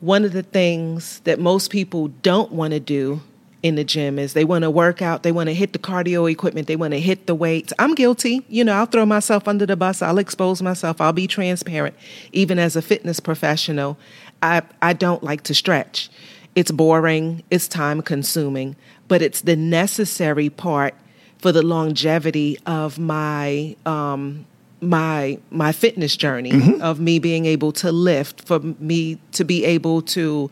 one 0.00 0.24
of 0.24 0.32
the 0.32 0.44
things 0.44 1.20
that 1.24 1.38
most 1.40 1.70
people 1.70 2.08
don't 2.22 2.52
want 2.52 2.72
to 2.72 2.80
do 2.80 3.20
in 3.62 3.74
the 3.74 3.82
gym 3.82 4.18
is 4.20 4.34
they 4.34 4.44
want 4.44 4.62
to 4.62 4.70
work 4.70 5.02
out, 5.02 5.24
they 5.24 5.32
want 5.32 5.48
to 5.48 5.54
hit 5.54 5.72
the 5.72 5.78
cardio 5.80 6.30
equipment, 6.30 6.68
they 6.68 6.76
want 6.76 6.92
to 6.92 7.00
hit 7.00 7.26
the 7.26 7.34
weights. 7.34 7.72
I'm 7.78 7.94
guilty. 7.96 8.44
You 8.48 8.62
know, 8.62 8.72
I'll 8.74 8.86
throw 8.86 9.04
myself 9.04 9.48
under 9.48 9.66
the 9.66 9.76
bus, 9.76 10.00
I'll 10.00 10.18
expose 10.18 10.62
myself, 10.62 11.00
I'll 11.00 11.12
be 11.12 11.26
transparent. 11.26 11.96
Even 12.32 12.60
as 12.60 12.76
a 12.76 12.82
fitness 12.82 13.18
professional, 13.18 13.98
I 14.42 14.62
I 14.82 14.92
don't 14.92 15.22
like 15.22 15.42
to 15.44 15.54
stretch. 15.54 16.10
It's 16.54 16.70
boring, 16.70 17.42
it's 17.50 17.68
time 17.68 18.02
consuming, 18.02 18.76
but 19.06 19.22
it's 19.22 19.42
the 19.42 19.56
necessary 19.56 20.50
part 20.50 20.94
for 21.38 21.52
the 21.52 21.62
longevity 21.62 22.58
of 22.66 22.98
my 22.98 23.76
um 23.86 24.44
my 24.80 25.38
my 25.50 25.72
fitness 25.72 26.16
journey 26.16 26.78
of 26.80 27.00
me 27.00 27.18
being 27.18 27.46
able 27.46 27.72
to 27.72 27.90
lift 27.90 28.46
for 28.46 28.60
me 28.60 29.18
to 29.32 29.44
be 29.44 29.64
able 29.64 30.02
to 30.02 30.48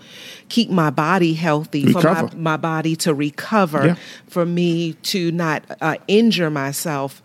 keep 0.49 0.69
my 0.69 0.91
body 0.91 1.33
healthy 1.35 1.93
for 1.93 2.03
my, 2.03 2.29
my 2.35 2.57
body 2.57 2.97
to 2.97 3.15
recover 3.15 3.87
Yeah. 3.87 3.97
for 4.27 4.45
me 4.45 4.95
to 4.95 5.31
not 5.31 5.63
uh, 5.81 5.97
injure 6.09 6.51
myself 6.51 7.23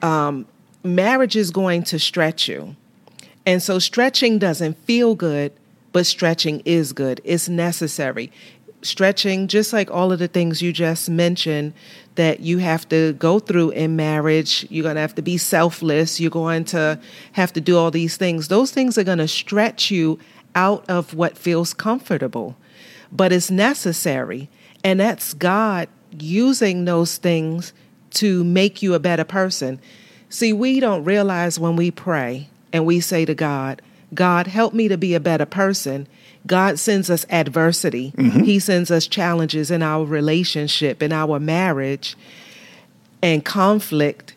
um, 0.00 0.46
marriage 0.82 1.36
is 1.36 1.50
going 1.50 1.82
to 1.84 1.98
stretch 1.98 2.48
you 2.48 2.74
and 3.44 3.62
so 3.62 3.78
stretching 3.78 4.38
doesn't 4.38 4.76
feel 4.84 5.14
good, 5.14 5.52
but 5.98 6.06
stretching 6.06 6.62
is 6.64 6.92
good. 6.92 7.20
It's 7.24 7.48
necessary. 7.48 8.30
Stretching, 8.82 9.48
just 9.48 9.72
like 9.72 9.90
all 9.90 10.12
of 10.12 10.20
the 10.20 10.28
things 10.28 10.62
you 10.62 10.72
just 10.72 11.10
mentioned 11.10 11.72
that 12.14 12.38
you 12.38 12.58
have 12.58 12.88
to 12.90 13.14
go 13.14 13.40
through 13.40 13.70
in 13.70 13.96
marriage, 13.96 14.64
you're 14.70 14.84
going 14.84 14.94
to 14.94 15.00
have 15.00 15.16
to 15.16 15.22
be 15.22 15.36
selfless, 15.36 16.20
you're 16.20 16.30
going 16.30 16.64
to 16.66 17.00
have 17.32 17.52
to 17.54 17.60
do 17.60 17.76
all 17.76 17.90
these 17.90 18.16
things. 18.16 18.46
Those 18.46 18.70
things 18.70 18.96
are 18.96 19.02
going 19.02 19.18
to 19.18 19.26
stretch 19.26 19.90
you 19.90 20.20
out 20.54 20.88
of 20.88 21.14
what 21.14 21.36
feels 21.36 21.74
comfortable, 21.74 22.54
but 23.10 23.32
it's 23.32 23.50
necessary. 23.50 24.48
And 24.84 25.00
that's 25.00 25.34
God 25.34 25.88
using 26.16 26.84
those 26.84 27.16
things 27.16 27.72
to 28.10 28.44
make 28.44 28.82
you 28.82 28.94
a 28.94 29.00
better 29.00 29.24
person. 29.24 29.80
See, 30.28 30.52
we 30.52 30.78
don't 30.78 31.02
realize 31.02 31.58
when 31.58 31.74
we 31.74 31.90
pray 31.90 32.50
and 32.72 32.86
we 32.86 33.00
say 33.00 33.24
to 33.24 33.34
God, 33.34 33.82
God, 34.14 34.46
help 34.46 34.72
me 34.74 34.88
to 34.88 34.96
be 34.96 35.14
a 35.14 35.20
better 35.20 35.46
person. 35.46 36.08
God 36.46 36.78
sends 36.78 37.10
us 37.10 37.26
adversity. 37.28 38.12
Mm-hmm. 38.12 38.44
He 38.44 38.58
sends 38.58 38.90
us 38.90 39.06
challenges 39.06 39.70
in 39.70 39.82
our 39.82 40.04
relationship, 40.04 41.02
in 41.02 41.12
our 41.12 41.38
marriage, 41.38 42.16
and 43.22 43.44
conflict. 43.44 44.34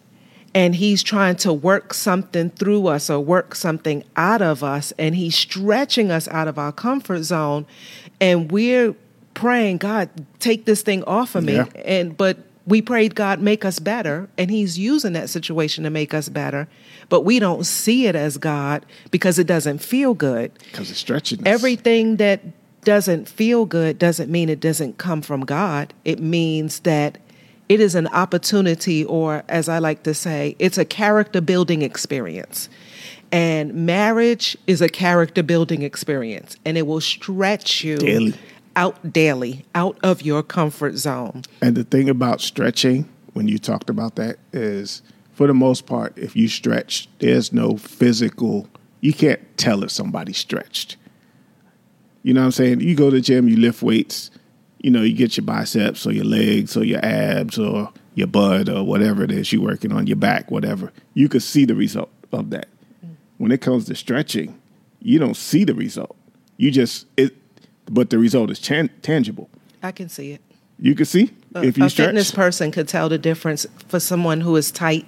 And 0.53 0.75
He's 0.75 1.01
trying 1.03 1.37
to 1.37 1.53
work 1.53 1.93
something 1.93 2.49
through 2.49 2.87
us 2.87 3.09
or 3.09 3.21
work 3.21 3.55
something 3.55 4.03
out 4.17 4.41
of 4.41 4.63
us. 4.63 4.91
And 4.97 5.15
He's 5.15 5.35
stretching 5.35 6.11
us 6.11 6.27
out 6.27 6.49
of 6.49 6.57
our 6.57 6.73
comfort 6.73 7.23
zone. 7.23 7.65
And 8.19 8.51
we're 8.51 8.95
praying, 9.33 9.77
God, 9.77 10.09
take 10.39 10.65
this 10.65 10.81
thing 10.81 11.03
off 11.05 11.35
of 11.35 11.45
me. 11.45 11.55
Yeah. 11.55 11.65
And 11.85 12.17
but 12.17 12.37
we 12.71 12.81
prayed, 12.81 13.15
God, 13.15 13.41
make 13.41 13.65
us 13.65 13.79
better, 13.79 14.29
and 14.37 14.49
He's 14.49 14.79
using 14.79 15.11
that 15.13 15.29
situation 15.29 15.83
to 15.83 15.89
make 15.89 16.13
us 16.13 16.29
better. 16.29 16.69
But 17.09 17.21
we 17.21 17.37
don't 17.37 17.65
see 17.65 18.07
it 18.07 18.15
as 18.15 18.37
God 18.37 18.85
because 19.11 19.37
it 19.37 19.45
doesn't 19.45 19.79
feel 19.79 20.13
good. 20.13 20.53
Because 20.71 20.89
it's 20.89 20.99
stretching. 20.99 21.45
Everything 21.45 22.15
that 22.15 22.41
doesn't 22.85 23.27
feel 23.27 23.65
good 23.65 23.99
doesn't 23.99 24.31
mean 24.31 24.47
it 24.47 24.61
doesn't 24.61 24.97
come 24.97 25.21
from 25.21 25.41
God. 25.41 25.93
It 26.05 26.21
means 26.21 26.79
that 26.79 27.17
it 27.67 27.81
is 27.81 27.93
an 27.93 28.07
opportunity, 28.07 29.03
or 29.03 29.43
as 29.49 29.67
I 29.67 29.79
like 29.79 30.03
to 30.03 30.13
say, 30.13 30.55
it's 30.57 30.77
a 30.77 30.85
character 30.85 31.41
building 31.41 31.81
experience. 31.81 32.69
And 33.33 33.85
marriage 33.85 34.57
is 34.65 34.81
a 34.81 34.89
character 34.89 35.43
building 35.43 35.81
experience, 35.81 36.55
and 36.63 36.77
it 36.77 36.87
will 36.87 37.01
stretch 37.01 37.83
you 37.83 37.97
Daily. 37.97 38.33
Out 38.75 39.13
daily, 39.13 39.65
out 39.75 39.97
of 40.03 40.21
your 40.21 40.43
comfort 40.43 40.97
zone. 40.97 41.43
And 41.61 41.75
the 41.75 41.83
thing 41.83 42.09
about 42.09 42.41
stretching, 42.41 43.09
when 43.33 43.47
you 43.47 43.57
talked 43.59 43.89
about 43.89 44.15
that, 44.15 44.37
is 44.53 45.01
for 45.33 45.47
the 45.47 45.53
most 45.53 45.85
part, 45.85 46.17
if 46.17 46.35
you 46.35 46.47
stretch, 46.47 47.07
there's 47.19 47.51
no 47.51 47.77
physical, 47.77 48.67
you 48.99 49.13
can't 49.13 49.41
tell 49.57 49.83
if 49.83 49.91
somebody's 49.91 50.37
stretched. 50.37 50.97
You 52.23 52.33
know 52.33 52.41
what 52.41 52.45
I'm 52.45 52.51
saying? 52.51 52.81
You 52.81 52.95
go 52.95 53.09
to 53.09 53.15
the 53.15 53.21
gym, 53.21 53.47
you 53.47 53.57
lift 53.57 53.81
weights, 53.81 54.29
you 54.79 54.91
know, 54.91 55.01
you 55.01 55.15
get 55.15 55.37
your 55.37 55.45
biceps 55.45 56.05
or 56.05 56.11
your 56.11 56.25
legs 56.25 56.75
or 56.77 56.83
your 56.83 57.03
abs 57.03 57.57
or 57.57 57.91
your 58.15 58.27
butt 58.27 58.69
or 58.69 58.83
whatever 58.83 59.23
it 59.23 59.31
is 59.31 59.51
you're 59.51 59.61
working 59.61 59.91
on, 59.91 60.07
your 60.07 60.17
back, 60.17 60.51
whatever. 60.51 60.91
You 61.13 61.29
could 61.29 61.43
see 61.43 61.65
the 61.65 61.75
result 61.75 62.11
of 62.31 62.49
that. 62.51 62.67
When 63.37 63.51
it 63.51 63.61
comes 63.61 63.85
to 63.85 63.95
stretching, 63.95 64.59
you 64.99 65.17
don't 65.17 65.35
see 65.35 65.63
the 65.63 65.73
result. 65.73 66.15
You 66.57 66.69
just, 66.69 67.07
it, 67.17 67.35
but 67.91 68.09
the 68.09 68.17
result 68.17 68.49
is 68.49 68.59
tan- 68.59 68.89
tangible. 69.01 69.49
I 69.83 69.91
can 69.91 70.09
see 70.09 70.31
it. 70.31 70.41
You 70.79 70.95
can 70.95 71.05
see 71.05 71.29
A, 71.53 71.63
if 71.63 71.77
you 71.77 71.85
a 71.85 71.89
stretch. 71.89 72.07
fitness 72.07 72.31
person 72.31 72.71
could 72.71 72.87
tell 72.87 73.09
the 73.09 73.17
difference 73.19 73.67
for 73.87 73.99
someone 73.99 74.41
who 74.41 74.55
is 74.55 74.71
tight 74.71 75.05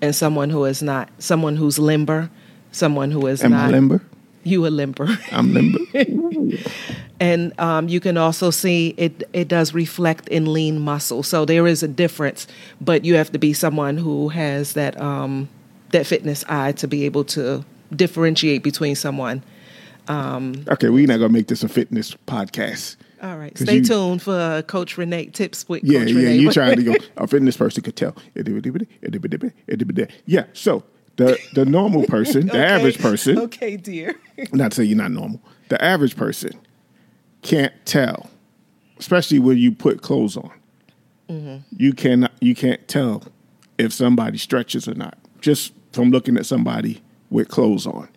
and 0.00 0.14
someone 0.16 0.48
who 0.50 0.64
is 0.64 0.82
not. 0.82 1.10
Someone 1.18 1.56
who's 1.56 1.78
limber, 1.78 2.30
someone 2.72 3.10
who 3.10 3.26
is 3.26 3.42
Am 3.44 3.50
not. 3.50 3.68
I 3.68 3.70
limber? 3.70 4.02
You 4.42 4.66
a 4.66 4.68
limber. 4.68 5.06
I'm 5.32 5.52
limber. 5.52 5.80
and 7.20 7.52
um, 7.60 7.88
you 7.88 8.00
can 8.00 8.16
also 8.16 8.50
see 8.50 8.94
it 8.96 9.22
it 9.34 9.48
does 9.48 9.74
reflect 9.74 10.28
in 10.28 10.50
lean 10.52 10.78
muscle 10.80 11.22
so 11.22 11.44
there 11.44 11.66
is 11.66 11.82
a 11.82 11.88
difference 11.88 12.46
but 12.80 13.04
you 13.04 13.14
have 13.16 13.30
to 13.32 13.38
be 13.38 13.52
someone 13.52 13.98
who 13.98 14.30
has 14.30 14.72
that 14.72 14.98
um, 15.00 15.48
that 15.90 16.06
fitness 16.06 16.42
eye 16.48 16.72
to 16.72 16.88
be 16.88 17.04
able 17.04 17.24
to 17.24 17.62
differentiate 17.94 18.62
between 18.62 18.94
someone 18.94 19.42
okay, 20.68 20.88
we're 20.88 21.06
not 21.06 21.18
gonna 21.18 21.28
make 21.32 21.46
this 21.48 21.62
a 21.62 21.68
fitness 21.68 22.14
podcast. 22.26 22.96
All 23.22 23.36
right, 23.36 23.56
stay 23.56 23.76
you- 23.76 23.84
tuned 23.84 24.22
for 24.22 24.62
coach 24.66 24.96
renee 24.98 25.26
tips 25.26 25.68
with 25.68 25.84
Yeah, 25.84 26.00
coach 26.00 26.08
yeah. 26.10 26.16
renee 26.16 26.36
You 26.36 26.52
trying 26.52 26.76
to 26.76 26.82
go? 26.82 26.94
A 27.16 27.26
fitness 27.26 27.56
person 27.56 27.82
could 27.82 27.96
tell. 27.96 28.16
Yeah. 30.26 30.44
So 30.52 30.84
the 31.16 31.38
the 31.54 31.64
normal 31.64 32.04
person, 32.04 32.46
the 32.46 32.52
Okay. 32.54 32.64
average 32.64 32.98
person, 32.98 33.38
okay 33.38 33.76
dear 33.76 34.14
not 34.52 34.72
to 34.72 34.76
say 34.76 34.84
you're 34.84 34.96
not 34.96 35.10
normal, 35.10 35.40
the 35.68 35.82
average 35.84 36.16
person 36.16 36.52
can't 37.42 37.72
tell, 37.84 38.30
especially 38.98 39.38
when 39.38 39.58
you 39.58 39.72
put 39.72 40.02
clothes 40.02 40.36
on. 40.36 40.50
Mm-hmm. 41.28 41.56
You 41.76 41.92
cannot. 41.92 42.32
You 42.40 42.54
can't 42.54 42.86
tell 42.88 43.22
if 43.78 43.92
somebody 43.92 44.38
stretches 44.38 44.88
or 44.88 44.94
not 44.94 45.16
just 45.40 45.72
from 45.92 46.10
looking 46.10 46.36
at 46.36 46.46
somebody 46.46 47.02
with 47.30 47.48
clothes 47.48 47.86
on. 47.86 48.08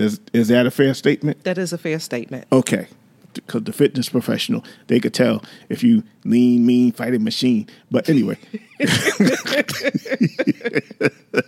Does 0.00 0.18
is 0.32 0.48
that 0.48 0.64
a 0.66 0.70
fair 0.70 0.94
statement? 0.94 1.44
that 1.44 1.58
is 1.58 1.74
a 1.74 1.78
fair 1.78 1.98
statement 1.98 2.46
Okay. 2.50 2.86
Because 3.34 3.62
the 3.62 3.72
fitness 3.72 4.08
professional, 4.08 4.64
they 4.88 4.98
could 4.98 5.14
tell 5.14 5.44
if 5.68 5.84
you 5.84 6.02
lean, 6.24 6.66
mean, 6.66 6.90
fighting 6.90 7.22
machine. 7.22 7.68
But 7.88 8.08
anyway, 8.08 8.36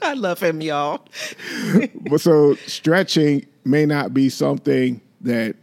i 0.03 0.15
love 0.15 0.41
him 0.41 0.61
y'all 0.61 1.05
but 2.11 2.21
so 2.21 2.55
stretching 2.67 3.47
may 3.65 3.85
not 3.85 4.15
be 4.15 4.29
something 4.29 5.01
that 5.23 5.57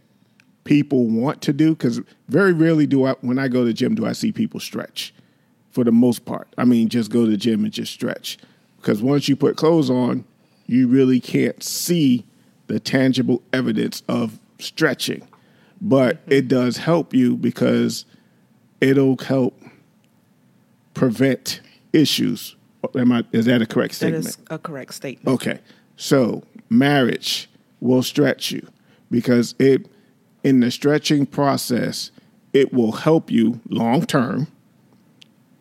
people 0.64 1.06
want 1.06 1.40
to 1.42 1.52
do 1.52 1.70
because 1.70 2.00
very 2.28 2.52
rarely 2.52 2.86
do 2.86 3.06
I, 3.06 3.12
when 3.20 3.38
I 3.38 3.48
go 3.48 3.60
to 3.60 3.66
the 3.66 3.72
gym, 3.72 3.94
do 3.94 4.04
I 4.04 4.12
see 4.12 4.32
people 4.32 4.60
stretch 4.60 5.14
for 5.70 5.84
the 5.84 5.92
most 5.92 6.24
part. 6.24 6.48
I 6.58 6.64
mean, 6.64 6.88
just 6.88 7.10
go 7.10 7.24
to 7.24 7.30
the 7.30 7.36
gym 7.36 7.62
and 7.64 7.72
just 7.72 7.92
stretch. 7.92 8.36
Because 8.76 9.00
once 9.00 9.28
you 9.28 9.36
put 9.36 9.56
clothes 9.56 9.90
on, 9.90 10.24
you 10.66 10.88
really 10.88 11.20
can't 11.20 11.62
see 11.62 12.24
the 12.70 12.78
tangible 12.80 13.42
evidence 13.52 14.02
of 14.08 14.38
stretching. 14.58 15.26
But 15.80 16.22
mm-hmm. 16.22 16.32
it 16.32 16.48
does 16.48 16.76
help 16.76 17.12
you 17.12 17.36
because 17.36 18.06
it'll 18.80 19.16
help 19.16 19.60
prevent 20.94 21.60
issues. 21.92 22.54
Am 22.94 23.12
I, 23.12 23.24
is 23.32 23.46
that 23.46 23.60
a 23.60 23.66
correct 23.66 23.94
statement? 23.94 24.26
is 24.26 24.38
a 24.50 24.58
correct 24.58 24.94
statement 24.94 25.34
Okay. 25.34 25.58
So 25.96 26.44
marriage 26.68 27.50
will 27.80 28.02
stretch 28.02 28.52
you 28.52 28.66
because 29.10 29.54
it 29.58 29.86
in 30.44 30.60
the 30.60 30.70
stretching 30.70 31.26
process, 31.26 32.10
it 32.52 32.72
will 32.72 32.92
help 32.92 33.30
you 33.30 33.60
long 33.68 34.06
term 34.06 34.46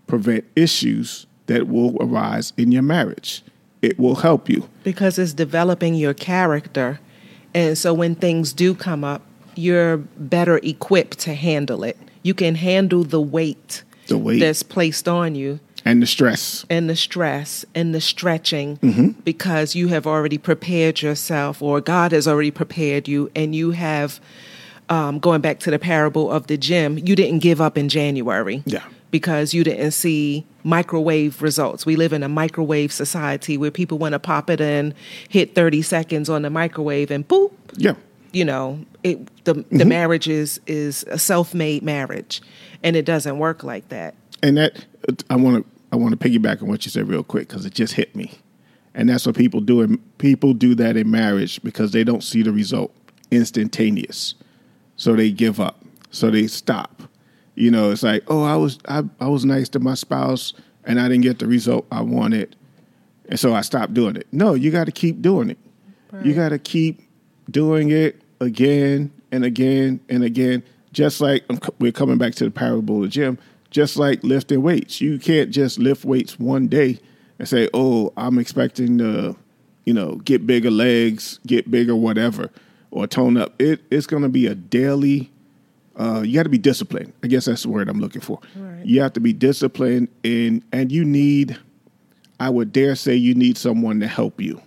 prevent 0.08 0.46
issues 0.56 1.26
that 1.48 1.68
will 1.68 1.98
arise 2.02 2.54
in 2.56 2.72
your 2.72 2.84
marriage. 2.84 3.44
It 3.82 3.98
will 4.00 4.16
help 4.16 4.50
you. 4.50 4.68
because 4.84 5.18
it's 5.18 5.34
developing 5.34 5.94
your 5.96 6.14
character. 6.14 7.00
And 7.54 7.78
so 7.78 7.94
when 7.94 8.16
things 8.16 8.54
do 8.54 8.76
come 8.76 9.04
up, 9.04 9.22
you're 9.56 9.98
better 9.98 10.58
equipped 10.64 11.20
to 11.20 11.34
handle 11.34 11.84
it. 11.84 11.98
You 12.24 12.34
can 12.34 12.56
handle 12.56 13.04
the 13.04 13.22
weight, 13.22 13.84
The 14.08 14.18
weight. 14.18 14.40
that's 14.40 14.64
placed 14.64 15.08
on 15.08 15.36
you 15.36 15.60
And 15.86 16.02
the 16.02 16.06
stress. 16.08 16.66
and 16.70 16.90
the 16.90 16.96
stress 16.96 17.66
and 17.74 17.96
the 17.96 18.02
stretching 18.02 18.78
Mm-hmm. 18.78 19.22
because 19.24 19.76
you 19.76 19.88
have 19.88 20.06
already 20.06 20.38
prepared 20.38 21.02
yourself 21.02 21.62
or 21.62 21.80
God 21.82 22.12
has 22.12 22.28
already 22.28 22.52
prepared 22.52 23.08
you 23.08 23.32
and 23.36 23.56
you 23.56 23.72
have 23.72 24.20
um, 24.90 25.20
going 25.20 25.40
back 25.42 25.60
to 25.60 25.72
the 25.72 25.80
parable 25.80 26.30
of 26.32 26.48
the 26.48 26.58
gym, 26.58 26.98
you 26.98 27.16
didn't 27.16 27.40
give 27.40 27.62
up 27.62 27.78
in 27.78 27.90
January. 27.90 28.64
Yeah. 28.66 28.84
Because 29.12 29.54
you 29.54 29.64
didn't 29.64 29.92
see 29.92 30.46
microwave 30.64 31.42
results. 31.42 31.86
We 31.86 31.96
live 31.96 32.14
in 32.14 32.22
a 32.22 32.30
microwave 32.30 32.92
society 32.92 33.58
where 33.58 33.72
people 33.72 33.98
want 33.98 34.14
to 34.14 34.20
pop 34.20 34.50
it 34.50 34.62
in, 34.62 34.94
hit 35.30 35.56
30 35.56 35.82
seconds 35.82 36.30
on 36.30 36.44
the 36.44 36.50
microwave, 36.50 37.10
and 37.10 37.28
boop, 37.28 37.52
Yeah. 37.76 37.96
you 38.32 38.46
know, 38.46 38.86
it, 39.04 39.26
the, 39.46 39.54
the 39.54 39.64
mm-hmm. 39.64 39.90
marriage 39.90 40.28
is, 40.28 40.62
is 40.68 41.06
a 41.10 41.18
self 41.18 41.56
made 41.56 41.82
marriage. 41.82 42.42
And 42.84 42.96
it 42.96 43.06
doesn't 43.06 43.40
work 43.40 43.64
like 43.64 43.90
that. 43.90 44.14
And 44.44 44.58
that 44.58 44.86
I 45.30 45.36
want 45.36 45.66
to 45.66 45.80
I 45.92 45.96
want 45.96 46.20
to 46.20 46.30
piggyback 46.30 46.62
on 46.62 46.68
what 46.68 46.86
you 46.86 46.92
said 46.92 47.08
real 47.08 47.24
quick 47.24 47.48
because 47.48 47.66
it 47.66 47.74
just 47.74 47.94
hit 47.94 48.16
me. 48.16 48.34
And 48.94 49.10
that's 49.10 49.26
what 49.26 49.36
people 49.36 49.62
do. 49.62 49.82
In, 49.82 49.98
people 50.18 50.54
do 50.54 50.76
that 50.76 50.98
in 50.98 51.10
marriage 51.10 51.62
because 51.64 51.92
they 51.92 52.04
don't 52.04 52.24
see 52.24 52.44
the 52.44 52.52
result 52.52 52.94
instantaneous, 53.32 54.36
so 54.98 55.16
they 55.16 55.32
give 55.32 55.60
up. 55.60 55.84
So 56.12 56.32
they 56.32 56.48
stop. 56.48 56.99
You 57.60 57.72
know, 57.72 57.92
it's 57.92 58.04
like, 58.04 58.24
oh, 58.30 58.44
I 58.44 58.56
was 58.56 58.80
I, 58.88 59.04
I 59.20 59.28
was 59.28 59.44
nice 59.44 59.68
to 59.70 59.82
my 59.82 59.94
spouse 59.94 60.54
and 60.86 60.98
I 60.98 61.10
didn't 61.10 61.24
get 61.24 61.40
the 61.40 61.46
result 61.46 61.86
I 61.92 62.00
wanted, 62.00 62.56
and 63.28 63.38
so 63.38 63.54
I 63.54 63.62
stopped 63.62 63.94
doing 63.94 64.16
it. 64.16 64.28
No, 64.32 64.54
you 64.54 64.72
got 64.72 64.86
to 64.86 64.94
keep 64.94 65.22
doing 65.22 65.50
it. 65.50 65.58
You 66.24 66.34
got 66.34 66.50
to 66.50 66.58
keep 66.58 67.02
doing 67.52 67.92
it 67.92 68.22
again 68.40 69.12
and 69.34 69.44
again 69.44 70.00
and 70.08 70.24
again. 70.24 70.64
Just 70.94 71.20
like 71.20 71.44
I'm 71.50 71.60
we're 71.80 71.92
coming 71.92 72.18
back 72.18 72.34
to 72.36 72.46
the 72.46 72.50
parable 72.50 72.96
of 72.96 73.02
the 73.02 73.08
gym, 73.10 73.38
just 73.72 73.98
like 73.98 74.24
lifting 74.24 74.62
weights. 74.62 75.02
You 75.02 75.20
can't 75.20 75.50
just 75.50 75.80
lift 75.80 76.06
weights 76.06 76.40
one 76.40 76.70
day 76.70 76.98
and 77.40 77.48
say, 77.48 77.68
"Oh, 77.74 78.14
I'm 78.16 78.40
expecting 78.40 78.98
to, 79.00 79.36
you 79.84 79.94
know, 79.94 80.16
get 80.24 80.48
bigger 80.48 80.72
legs, 80.72 81.42
get 81.46 81.70
bigger 81.70 81.94
whatever, 81.94 82.52
or 82.90 83.06
tone 83.06 83.36
up." 83.36 83.54
It, 83.62 83.82
it's 83.92 84.08
going 84.08 84.24
to 84.24 84.30
be 84.30 84.48
a 84.48 84.56
daily. 84.56 85.30
Uh, 85.96 86.22
you 86.22 86.34
got 86.36 86.44
to 86.44 86.50
be 86.50 86.58
disciplined. 86.58 87.12
I 87.24 87.28
guess 87.28 87.46
that's 87.46 87.64
the 87.64 87.70
word 87.70 87.90
I'm 87.90 88.00
looking 88.00 88.22
for. 88.22 88.40
Right. 88.56 88.86
You 88.86 89.02
have 89.02 89.14
to 89.14 89.20
be 89.20 89.34
disciplined, 89.34 90.08
in, 90.24 90.64
and 90.72 90.92
you 90.92 91.04
need. 91.04 91.58
I 92.40 92.50
would 92.50 92.72
dare 92.72 92.96
say 92.96 93.16
you 93.16 93.36
need 93.36 93.58
someone 93.58 94.00
to 94.00 94.08
help 94.08 94.40
you 94.40 94.62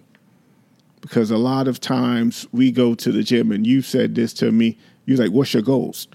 because 1.02 1.30
a 1.30 1.36
lot 1.36 1.68
of 1.68 1.80
times 1.80 2.46
we 2.52 2.72
go 2.72 2.94
to 2.94 3.12
the 3.12 3.22
gym 3.22 3.52
and 3.52 3.66
you 3.66 3.82
said 3.82 4.14
this 4.14 4.32
to 4.32 4.50
me 4.50 4.78
You're 5.04 5.18
like 5.18 5.30
what's 5.30 5.52
your 5.52 5.62
goals 5.62 6.08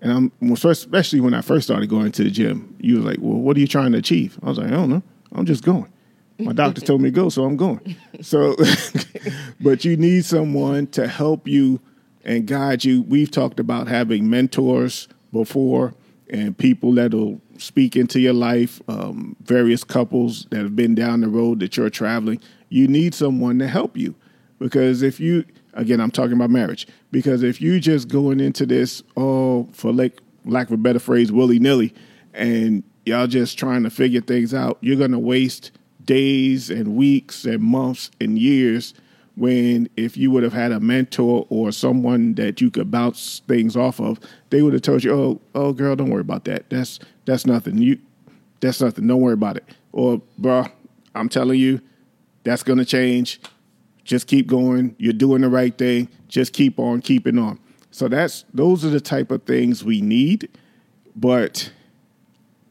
and 0.00 0.12
i'm 0.12 0.32
well, 0.40 0.54
first, 0.54 0.82
especially 0.82 1.20
when 1.20 1.34
i 1.34 1.40
first 1.40 1.66
started 1.66 1.88
going 1.88 2.12
to 2.12 2.22
the 2.22 2.30
gym 2.30 2.76
you 2.78 3.00
were 3.00 3.10
like 3.10 3.18
well 3.20 3.40
what 3.40 3.56
are 3.56 3.60
you 3.60 3.66
trying 3.66 3.90
to 3.92 3.98
achieve 3.98 4.38
i 4.44 4.48
was 4.48 4.58
like 4.58 4.68
i 4.68 4.70
don't 4.70 4.90
know 4.90 5.02
i'm 5.32 5.46
just 5.46 5.64
going 5.64 5.90
my 6.38 6.52
doctor 6.52 6.80
told 6.80 7.00
me 7.00 7.10
to 7.10 7.14
go 7.14 7.28
so 7.28 7.44
i'm 7.44 7.56
going 7.56 7.96
so 8.20 8.54
but 9.60 9.84
you 9.84 9.96
need 9.96 10.24
someone 10.24 10.86
to 10.88 11.08
help 11.08 11.48
you 11.48 11.80
and 12.24 12.46
guide 12.46 12.84
you. 12.84 13.02
We've 13.02 13.30
talked 13.30 13.60
about 13.60 13.88
having 13.88 14.28
mentors 14.28 15.08
before 15.32 15.94
and 16.30 16.56
people 16.56 16.92
that'll 16.92 17.40
speak 17.58 17.96
into 17.96 18.18
your 18.18 18.32
life 18.32 18.80
um, 18.88 19.36
various 19.42 19.84
couples 19.84 20.46
that 20.50 20.58
have 20.58 20.74
been 20.74 20.94
down 20.94 21.20
the 21.20 21.28
road 21.28 21.60
that 21.60 21.76
you're 21.76 21.90
traveling. 21.90 22.40
You 22.68 22.88
need 22.88 23.14
someone 23.14 23.58
to 23.58 23.68
help 23.68 23.96
you 23.96 24.14
because 24.58 25.02
if 25.02 25.20
you 25.20 25.44
again 25.74 26.00
i'm 26.00 26.10
talking 26.10 26.32
about 26.32 26.48
marriage 26.48 26.86
because 27.10 27.42
if 27.42 27.60
you 27.60 27.80
just 27.80 28.06
going 28.08 28.38
into 28.38 28.64
this 28.64 29.02
oh 29.16 29.68
for 29.72 29.92
like 29.92 30.20
lack 30.44 30.68
of 30.68 30.74
a 30.74 30.76
better 30.76 30.98
phrase, 30.98 31.32
willy 31.32 31.58
nilly, 31.58 31.94
and 32.32 32.82
y'all 33.06 33.26
just 33.26 33.58
trying 33.58 33.82
to 33.82 33.90
figure 33.90 34.20
things 34.20 34.54
out, 34.54 34.78
you're 34.80 34.96
gonna 34.96 35.18
waste 35.18 35.72
days 36.04 36.70
and 36.70 36.96
weeks 36.96 37.44
and 37.44 37.62
months 37.62 38.10
and 38.20 38.38
years 38.38 38.94
when 39.36 39.88
if 39.96 40.16
you 40.16 40.30
would 40.30 40.42
have 40.42 40.52
had 40.52 40.72
a 40.72 40.80
mentor 40.80 41.46
or 41.50 41.72
someone 41.72 42.34
that 42.34 42.60
you 42.60 42.70
could 42.70 42.90
bounce 42.90 43.42
things 43.48 43.76
off 43.76 44.00
of, 44.00 44.18
they 44.50 44.62
would 44.62 44.72
have 44.72 44.82
told 44.82 45.02
you, 45.02 45.12
"Oh, 45.12 45.40
oh, 45.54 45.72
girl, 45.72 45.96
don't 45.96 46.10
worry 46.10 46.20
about 46.20 46.44
that. 46.44 46.70
That's 46.70 46.98
that's 47.24 47.46
nothing. 47.46 47.78
You, 47.78 47.98
that's 48.60 48.80
nothing. 48.80 49.06
Don't 49.06 49.20
worry 49.20 49.34
about 49.34 49.56
it." 49.56 49.64
Or, 49.92 50.22
"Bruh, 50.40 50.70
I'm 51.14 51.28
telling 51.28 51.58
you, 51.58 51.80
that's 52.44 52.62
gonna 52.62 52.84
change. 52.84 53.40
Just 54.04 54.26
keep 54.26 54.46
going. 54.46 54.94
You're 54.98 55.12
doing 55.12 55.40
the 55.40 55.48
right 55.48 55.76
thing. 55.76 56.08
Just 56.28 56.52
keep 56.52 56.78
on 56.78 57.00
keeping 57.00 57.38
on." 57.38 57.58
So 57.90 58.08
that's 58.08 58.44
those 58.54 58.84
are 58.84 58.90
the 58.90 59.00
type 59.00 59.30
of 59.30 59.42
things 59.44 59.84
we 59.84 60.00
need, 60.00 60.48
but 61.16 61.72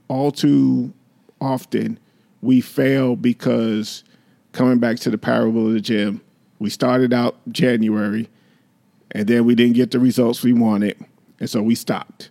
all 0.08 0.32
too 0.32 0.93
often 1.41 2.00
we 2.41 2.62
fail 2.62 3.15
because 3.15 4.03
coming 4.51 4.79
back 4.79 4.98
to 5.00 5.10
the 5.10 5.17
parable 5.17 5.67
of 5.67 5.74
the 5.74 5.82
gem 5.82 6.22
we 6.63 6.70
started 6.70 7.13
out 7.13 7.36
January, 7.51 8.29
and 9.12 9.27
then 9.27 9.43
we 9.43 9.53
didn't 9.53 9.75
get 9.75 9.91
the 9.91 10.00
results 10.00 10.43
we 10.43 10.53
wanted, 10.53 10.98
and 11.41 11.50
so 11.50 11.62
we 11.62 11.75
stopped. 11.75 12.29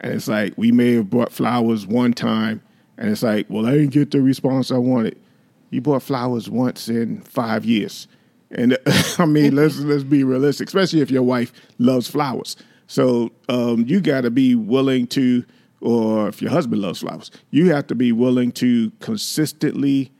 And 0.00 0.14
it's 0.14 0.28
like 0.28 0.54
we 0.56 0.70
may 0.70 0.92
have 0.92 1.10
bought 1.10 1.32
flowers 1.32 1.84
one 1.84 2.12
time, 2.12 2.62
and 2.96 3.10
it's 3.10 3.24
like, 3.24 3.46
well, 3.48 3.66
I 3.66 3.72
didn't 3.72 3.90
get 3.90 4.12
the 4.12 4.22
response 4.22 4.70
I 4.70 4.78
wanted. 4.78 5.18
You 5.70 5.80
bought 5.80 6.04
flowers 6.04 6.48
once 6.48 6.88
in 6.88 7.20
five 7.22 7.64
years, 7.64 8.06
and 8.52 8.78
I 9.18 9.26
mean, 9.26 9.56
let's 9.56 9.76
let's 9.80 10.04
be 10.04 10.22
realistic, 10.22 10.68
especially 10.68 11.00
if 11.00 11.10
your 11.10 11.24
wife 11.24 11.52
loves 11.78 12.06
flowers. 12.06 12.54
So 12.86 13.32
um, 13.48 13.84
you 13.88 14.00
got 14.00 14.20
to 14.20 14.30
be 14.30 14.54
willing 14.54 15.08
to, 15.08 15.44
or 15.80 16.28
if 16.28 16.40
your 16.40 16.52
husband 16.52 16.80
loves 16.80 17.00
flowers, 17.00 17.32
you 17.50 17.72
have 17.72 17.88
to 17.88 17.96
be 17.96 18.12
willing 18.12 18.52
to 18.52 18.92
consistently 19.00 20.12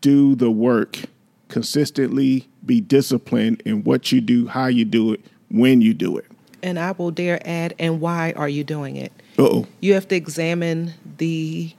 do 0.00 0.34
the 0.34 0.50
work 0.50 1.04
consistently 1.48 2.48
be 2.64 2.80
disciplined 2.80 3.62
in 3.64 3.84
what 3.84 4.12
you 4.12 4.20
do, 4.20 4.46
how 4.46 4.66
you 4.66 4.84
do 4.84 5.12
it, 5.12 5.20
when 5.50 5.80
you 5.80 5.94
do 5.94 6.16
it. 6.16 6.26
And 6.62 6.78
I 6.78 6.92
will 6.92 7.10
dare 7.10 7.40
add, 7.46 7.74
and 7.78 8.00
why 8.00 8.32
are 8.36 8.48
you 8.48 8.64
doing 8.64 8.96
it? 8.96 9.12
oh. 9.38 9.66
You 9.80 9.94
have 9.94 10.08
to 10.08 10.16
examine 10.16 10.94
the 11.18 11.72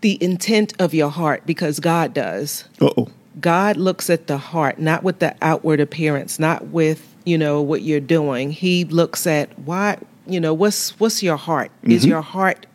the 0.00 0.22
intent 0.22 0.74
of 0.78 0.92
your 0.92 1.08
heart 1.08 1.46
because 1.46 1.80
God 1.80 2.12
does. 2.12 2.64
Oh. 2.80 3.08
God 3.40 3.78
looks 3.78 4.10
at 4.10 4.26
the 4.26 4.36
heart, 4.36 4.78
not 4.78 5.02
with 5.02 5.18
the 5.18 5.34
outward 5.40 5.80
appearance, 5.80 6.38
not 6.38 6.66
with, 6.66 7.14
you 7.24 7.38
know, 7.38 7.62
what 7.62 7.80
you're 7.80 8.00
doing. 8.00 8.50
He 8.50 8.84
looks 8.84 9.26
at 9.26 9.58
why, 9.60 9.98
you 10.26 10.40
know, 10.40 10.52
what's 10.52 10.98
what's 11.00 11.22
your 11.22 11.36
heart? 11.36 11.70
Is 11.84 12.02
mm-hmm. 12.02 12.10
your 12.10 12.20
heart 12.20 12.66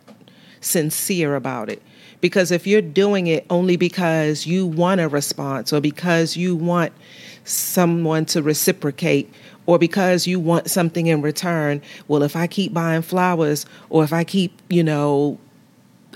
sincere 0.60 1.36
about 1.36 1.70
it? 1.70 1.82
Because 2.22 2.52
if 2.52 2.68
you're 2.68 2.82
doing 2.82 3.28
it 3.28 3.46
only 3.50 3.78
because 3.78 4.46
you 4.46 4.66
want 4.66 5.02
a 5.02 5.08
response 5.08 5.72
or 5.72 5.80
because 5.80 6.36
you 6.36 6.56
want 6.56 6.92
someone 7.46 8.26
to 8.26 8.42
reciprocate 8.42 9.34
or 9.66 9.80
because 9.80 10.28
you 10.28 10.40
want 10.40 10.70
something 10.70 11.08
in 11.08 11.22
return, 11.22 11.82
well, 12.08 12.24
if 12.24 12.36
I 12.36 12.48
keep 12.48 12.74
buying 12.74 13.02
flowers 13.02 13.66
or 13.90 14.04
if 14.04 14.12
I 14.12 14.24
keep, 14.24 14.62
you 14.70 14.84
know, 14.84 15.40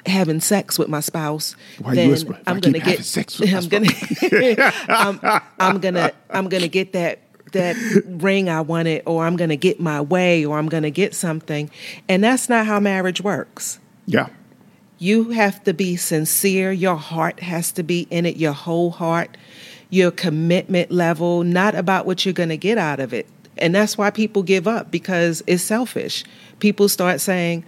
having 0.05 0.39
sex 0.39 0.77
with 0.77 0.89
my 0.89 0.99
spouse, 0.99 1.55
Why 1.79 1.95
then 1.95 2.11
I 2.11 2.41
I'm 2.51 2.59
gonna 2.59 2.79
get 2.79 3.05
sex 3.05 3.39
with 3.39 3.53
I'm 3.53 3.69
gonna 3.69 4.73
I'm, 4.89 5.41
I'm 5.59 5.79
gonna 5.79 6.11
I'm 6.29 6.49
gonna 6.49 6.67
get 6.67 6.93
that 6.93 7.19
that 7.53 7.75
ring 8.05 8.49
I 8.49 8.61
wanted 8.61 9.03
or 9.05 9.25
I'm 9.25 9.37
gonna 9.37 9.55
get 9.55 9.79
my 9.79 10.01
way 10.01 10.45
or 10.45 10.57
I'm 10.57 10.67
gonna 10.67 10.89
get 10.89 11.15
something. 11.15 11.69
And 12.09 12.23
that's 12.23 12.49
not 12.49 12.65
how 12.65 12.79
marriage 12.79 13.21
works. 13.21 13.79
Yeah. 14.05 14.27
You 15.03 15.31
have 15.31 15.61
to 15.65 15.73
be 15.73 15.97
sincere. 15.97 16.71
Your 16.71 16.95
heart 16.95 17.41
has 17.41 17.73
to 17.73 17.83
be 17.83 18.07
in 18.09 18.25
it, 18.25 18.37
your 18.37 18.53
whole 18.53 18.89
heart, 18.89 19.35
your 19.89 20.11
commitment 20.11 20.91
level, 20.91 21.43
not 21.43 21.75
about 21.75 22.05
what 22.05 22.23
you're 22.23 22.31
going 22.31 22.47
to 22.47 22.55
get 22.55 22.77
out 22.77 23.01
of 23.01 23.13
it. 23.13 23.27
And 23.57 23.75
that's 23.75 23.97
why 23.97 24.11
people 24.11 24.43
give 24.43 24.65
up 24.65 24.91
because 24.91 25.43
it's 25.45 25.61
selfish. 25.61 26.23
People 26.59 26.87
start 26.87 27.19
saying, 27.19 27.65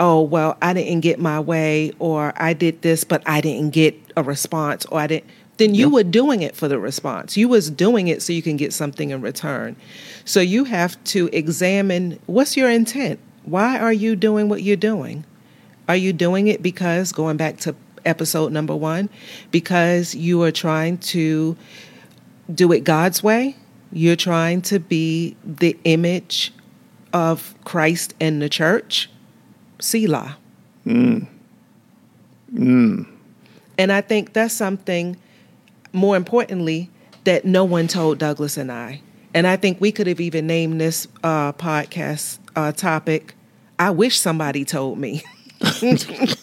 oh, 0.00 0.22
well, 0.22 0.56
I 0.62 0.72
didn't 0.72 1.00
get 1.00 1.20
my 1.20 1.38
way, 1.38 1.92
or 1.98 2.32
I 2.36 2.54
did 2.54 2.80
this, 2.80 3.04
but 3.04 3.22
I 3.26 3.42
didn't 3.42 3.74
get 3.74 3.94
a 4.16 4.22
response, 4.22 4.86
or 4.86 4.98
I 4.98 5.08
didn't. 5.08 5.28
Then 5.58 5.74
you 5.74 5.90
were 5.90 6.04
doing 6.04 6.40
it 6.40 6.56
for 6.56 6.68
the 6.68 6.78
response. 6.78 7.36
You 7.36 7.48
was 7.48 7.70
doing 7.70 8.08
it 8.08 8.22
so 8.22 8.32
you 8.32 8.40
can 8.40 8.56
get 8.56 8.72
something 8.72 9.10
in 9.10 9.20
return. 9.20 9.76
So 10.24 10.40
you 10.40 10.64
have 10.64 11.04
to 11.04 11.28
examine 11.34 12.18
what's 12.24 12.56
your 12.56 12.70
intent. 12.70 13.20
Why 13.44 13.78
are 13.78 13.92
you 13.92 14.16
doing 14.16 14.48
what 14.48 14.62
you're 14.62 14.74
doing? 14.76 15.26
Are 15.88 15.96
you 15.96 16.12
doing 16.12 16.48
it 16.48 16.62
because, 16.62 17.12
going 17.12 17.38
back 17.38 17.56
to 17.60 17.74
episode 18.04 18.52
number 18.52 18.76
one, 18.76 19.08
because 19.50 20.14
you 20.14 20.42
are 20.42 20.52
trying 20.52 20.98
to 20.98 21.56
do 22.54 22.72
it 22.72 22.84
God's 22.84 23.22
way? 23.22 23.56
You're 23.90 24.16
trying 24.16 24.60
to 24.62 24.78
be 24.78 25.34
the 25.42 25.78
image 25.84 26.52
of 27.14 27.54
Christ 27.64 28.14
in 28.20 28.38
the 28.38 28.50
church? 28.50 29.10
Selah. 29.80 30.36
And 33.78 33.92
I 33.92 34.00
think 34.02 34.34
that's 34.34 34.54
something, 34.54 35.16
more 35.92 36.16
importantly, 36.16 36.90
that 37.24 37.44
no 37.44 37.64
one 37.64 37.88
told 37.88 38.18
Douglas 38.18 38.56
and 38.56 38.70
I. 38.70 39.00
And 39.32 39.46
I 39.46 39.56
think 39.56 39.80
we 39.80 39.92
could 39.92 40.06
have 40.06 40.20
even 40.20 40.46
named 40.46 40.80
this 40.80 41.06
uh, 41.22 41.52
podcast 41.52 42.38
uh, 42.56 42.72
topic, 42.72 43.34
I 43.78 43.90
wish 43.90 44.18
somebody 44.18 44.64
told 44.64 44.98
me. 44.98 45.22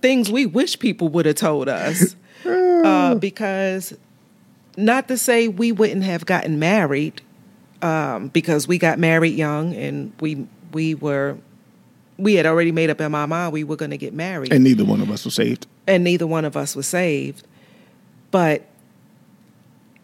Things 0.00 0.30
we 0.30 0.46
wish 0.46 0.78
people 0.78 1.08
would 1.08 1.26
have 1.26 1.36
told 1.36 1.68
us. 1.68 2.14
Uh, 2.44 3.14
because 3.16 3.96
not 4.76 5.08
to 5.08 5.18
say 5.18 5.48
we 5.48 5.72
wouldn't 5.72 6.04
have 6.04 6.24
gotten 6.24 6.58
married, 6.58 7.20
um, 7.82 8.28
because 8.28 8.68
we 8.68 8.78
got 8.78 8.98
married 8.98 9.34
young 9.34 9.74
and 9.74 10.12
we 10.20 10.46
we 10.72 10.94
were 10.94 11.36
we 12.16 12.34
had 12.34 12.46
already 12.46 12.72
made 12.72 12.90
up 12.90 13.00
in 13.00 13.10
my 13.12 13.26
mind 13.26 13.52
we 13.52 13.62
were 13.64 13.76
going 13.76 13.90
to 13.92 13.96
get 13.96 14.12
married 14.12 14.52
And 14.52 14.64
neither 14.64 14.84
one 14.84 15.00
of 15.00 15.08
us 15.10 15.24
was 15.24 15.34
saved. 15.34 15.66
and 15.86 16.02
neither 16.02 16.26
one 16.26 16.44
of 16.44 16.56
us 16.56 16.74
was 16.74 16.86
saved. 16.86 17.46
But 18.30 18.62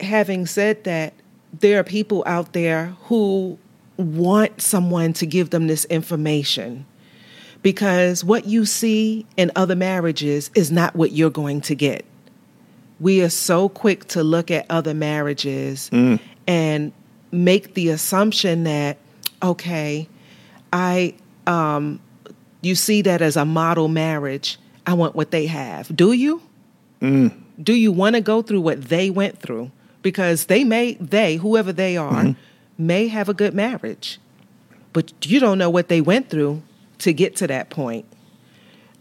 having 0.00 0.46
said 0.46 0.84
that, 0.84 1.14
there 1.60 1.78
are 1.80 1.84
people 1.84 2.22
out 2.26 2.52
there 2.52 2.96
who 3.04 3.58
want 3.96 4.60
someone 4.60 5.12
to 5.14 5.26
give 5.26 5.50
them 5.50 5.66
this 5.66 5.84
information 5.86 6.86
because 7.64 8.22
what 8.22 8.44
you 8.44 8.66
see 8.66 9.24
in 9.38 9.50
other 9.56 9.74
marriages 9.74 10.50
is 10.54 10.70
not 10.70 10.94
what 10.94 11.12
you're 11.12 11.30
going 11.30 11.62
to 11.62 11.74
get. 11.74 12.04
We 13.00 13.22
are 13.22 13.30
so 13.30 13.70
quick 13.70 14.04
to 14.08 14.22
look 14.22 14.50
at 14.50 14.66
other 14.68 14.92
marriages 14.92 15.88
mm. 15.90 16.20
and 16.46 16.92
make 17.32 17.72
the 17.72 17.88
assumption 17.88 18.64
that, 18.64 18.98
okay, 19.42 20.06
I 20.74 21.14
um, 21.46 22.00
you 22.60 22.74
see 22.74 23.00
that 23.00 23.22
as 23.22 23.34
a 23.34 23.46
model 23.46 23.88
marriage. 23.88 24.58
I 24.86 24.92
want 24.92 25.14
what 25.14 25.30
they 25.30 25.46
have. 25.46 25.94
Do 25.96 26.12
you? 26.12 26.42
Mm. 27.00 27.34
Do 27.62 27.72
you 27.72 27.92
want 27.92 28.14
to 28.14 28.20
go 28.20 28.42
through 28.42 28.60
what 28.60 28.82
they 28.82 29.08
went 29.08 29.38
through? 29.38 29.70
Because 30.02 30.46
they 30.46 30.64
may, 30.64 30.94
they, 31.00 31.36
whoever 31.36 31.72
they 31.72 31.96
are, 31.96 32.24
mm-hmm. 32.24 32.86
may 32.86 33.08
have 33.08 33.30
a 33.30 33.34
good 33.34 33.54
marriage, 33.54 34.20
but 34.92 35.14
you 35.24 35.40
don't 35.40 35.56
know 35.56 35.70
what 35.70 35.88
they 35.88 36.02
went 36.02 36.28
through 36.28 36.62
to 36.98 37.12
get 37.12 37.36
to 37.36 37.46
that 37.46 37.70
point. 37.70 38.04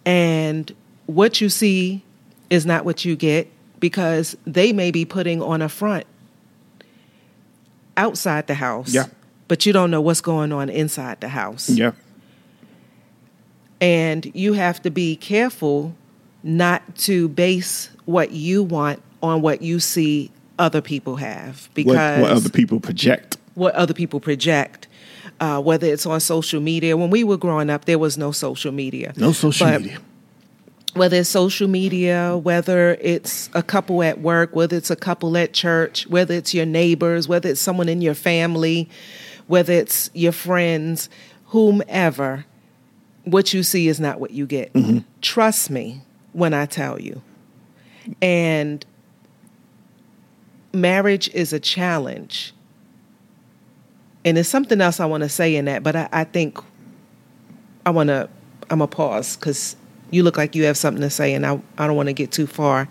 And 0.05 0.73
what 1.05 1.41
you 1.41 1.49
see 1.49 2.03
is 2.49 2.65
not 2.65 2.85
what 2.85 3.05
you 3.05 3.15
get 3.15 3.47
because 3.79 4.37
they 4.45 4.73
may 4.73 4.91
be 4.91 5.05
putting 5.05 5.41
on 5.41 5.61
a 5.61 5.69
front 5.69 6.05
outside 7.97 8.47
the 8.47 8.55
house. 8.55 8.93
Yeah. 8.93 9.05
But 9.47 9.65
you 9.65 9.73
don't 9.73 9.91
know 9.91 10.01
what's 10.01 10.21
going 10.21 10.51
on 10.51 10.69
inside 10.69 11.21
the 11.21 11.27
house. 11.27 11.69
Yeah. 11.69 11.91
And 13.81 14.31
you 14.33 14.53
have 14.53 14.81
to 14.83 14.89
be 14.89 15.15
careful 15.15 15.93
not 16.43 16.95
to 16.95 17.27
base 17.29 17.89
what 18.05 18.31
you 18.31 18.63
want 18.63 19.01
on 19.21 19.41
what 19.41 19.61
you 19.61 19.79
see 19.79 20.31
other 20.59 20.81
people 20.81 21.15
have 21.17 21.67
What, 21.67 21.75
because 21.75 22.21
what 22.21 22.31
other 22.31 22.49
people 22.49 22.79
project. 22.79 23.37
what 23.55 23.73
other 23.75 23.93
people 23.93 24.19
project, 24.19 24.82
uh, 25.43 25.59
whether 25.59 25.87
it's 25.87 26.05
on 26.05 26.21
social 26.21 26.61
media. 26.61 26.95
When 26.95 27.09
we 27.09 27.25
were 27.25 27.35
growing 27.35 27.69
up, 27.69 27.83
there 27.83 27.99
was 27.99 28.17
no 28.17 28.31
social 28.31 28.71
media. 28.71 29.11
No 29.17 29.33
social 29.33 29.67
But 29.67 29.81
media. 29.81 29.99
Whether 30.93 31.17
it's 31.17 31.29
social 31.29 31.67
media, 31.67 32.37
whether 32.37 32.93
it's 33.01 33.49
a 33.53 33.61
couple 33.61 34.03
at 34.03 34.21
work, 34.21 34.55
whether 34.55 34.77
it's 34.77 34.89
a 34.89 34.95
couple 34.95 35.35
at 35.35 35.51
church, 35.51 36.07
whether 36.07 36.33
it's 36.33 36.53
your 36.53 36.65
neighbors, 36.65 37.27
whether 37.27 37.49
it's 37.49 37.59
someone 37.59 37.89
in 37.89 38.01
your 38.01 38.13
family, 38.13 38.89
whether 39.47 39.73
it's 39.73 40.09
your 40.13 40.31
friends, 40.31 41.09
whomever, 41.47 42.45
what 43.25 43.53
you 43.53 43.63
see 43.63 43.89
is 43.89 43.99
not 43.99 44.21
what 44.21 44.31
you 44.31 44.45
get. 44.45 44.71
Trust 45.21 45.69
me 45.69 46.03
when 46.31 46.53
I 46.53 46.67
tell 46.67 47.01
you. 47.01 47.21
And 48.21 48.85
marriage 50.71 51.27
is 51.33 51.51
a 51.51 51.59
challenge. 51.59 52.53
And 54.25 54.37
there's 54.37 54.47
something 54.47 54.79
else 54.79 54.99
I 54.99 55.05
want 55.05 55.23
to 55.23 55.29
say 55.29 55.55
in 55.55 55.65
that, 55.65 55.83
but 55.83 55.95
I, 55.95 56.09
I 56.11 56.23
think 56.23 56.57
I 57.85 57.89
want 57.89 58.07
to 58.07 58.29
I'm 58.69 58.81
a 58.81 58.87
pause 58.87 59.35
because 59.35 59.75
you 60.11 60.23
look 60.23 60.37
like 60.37 60.55
you 60.55 60.63
have 60.63 60.77
something 60.77 61.01
to 61.01 61.09
say, 61.09 61.33
and 61.33 61.45
I 61.45 61.59
I 61.77 61.87
don't 61.87 61.95
want 61.95 62.07
to 62.07 62.13
get 62.13 62.31
too 62.31 62.47
far 62.47 62.87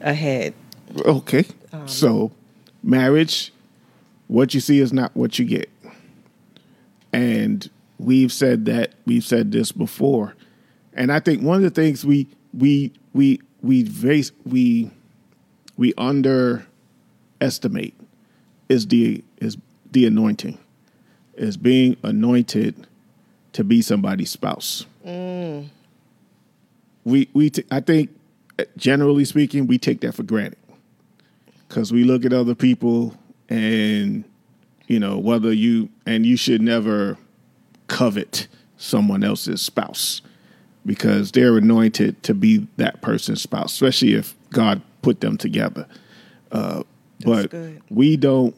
ahead. 0.00 0.54
Okay. 0.98 1.44
Um, 1.72 1.88
so, 1.88 2.32
marriage, 2.82 3.52
what 4.28 4.54
you 4.54 4.60
see 4.60 4.80
is 4.80 4.92
not 4.92 5.14
what 5.16 5.38
you 5.38 5.44
get. 5.44 5.70
And 7.12 7.68
we've 7.98 8.32
said 8.32 8.64
that, 8.66 8.94
we've 9.06 9.24
said 9.24 9.52
this 9.52 9.72
before. 9.72 10.34
And 10.92 11.12
I 11.12 11.20
think 11.20 11.42
one 11.42 11.56
of 11.56 11.62
the 11.62 11.70
things 11.70 12.04
we 12.04 12.28
we 12.52 12.92
we 13.12 13.40
we 13.62 13.84
base, 13.84 14.32
we 14.44 14.90
we 15.76 15.94
underestimate 15.98 17.94
is 18.68 18.86
the 18.88 19.22
is 19.38 19.56
the 19.92 20.06
anointing. 20.06 20.58
Is 21.36 21.56
being 21.56 21.96
anointed 22.02 22.86
to 23.52 23.64
be 23.64 23.82
somebody's 23.82 24.30
spouse. 24.30 24.86
We 27.04 27.28
we 27.32 27.50
t- 27.50 27.64
I 27.70 27.80
think 27.80 28.10
generally 28.76 29.24
speaking, 29.24 29.66
we 29.66 29.78
take 29.78 30.00
that 30.00 30.14
for 30.14 30.22
granted 30.22 30.58
because 31.68 31.92
we 31.92 32.04
look 32.04 32.24
at 32.24 32.32
other 32.32 32.54
people 32.54 33.14
and 33.48 34.24
you 34.86 34.98
know 34.98 35.18
whether 35.18 35.52
you 35.52 35.88
and 36.06 36.24
you 36.24 36.36
should 36.36 36.60
never 36.60 37.18
covet 37.88 38.46
someone 38.76 39.24
else's 39.24 39.60
spouse 39.60 40.22
because 40.86 41.32
they're 41.32 41.56
anointed 41.56 42.22
to 42.22 42.34
be 42.34 42.66
that 42.76 43.00
person's 43.02 43.42
spouse 43.42 43.72
especially 43.72 44.14
if 44.14 44.34
god 44.50 44.80
put 45.02 45.20
them 45.20 45.36
together 45.36 45.86
uh, 46.52 46.82
but 47.24 47.50
good. 47.50 47.82
we 47.90 48.16
don't 48.16 48.54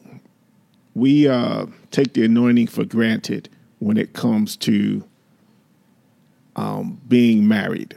we 0.97 1.27
uh, 1.27 1.65
take 1.91 2.13
the 2.13 2.25
anointing 2.25 2.67
for 2.67 2.85
granted 2.85 3.49
when 3.79 3.97
it 3.97 4.13
comes 4.13 4.55
to 4.57 5.03
um, 6.55 6.99
being 7.07 7.47
married 7.47 7.95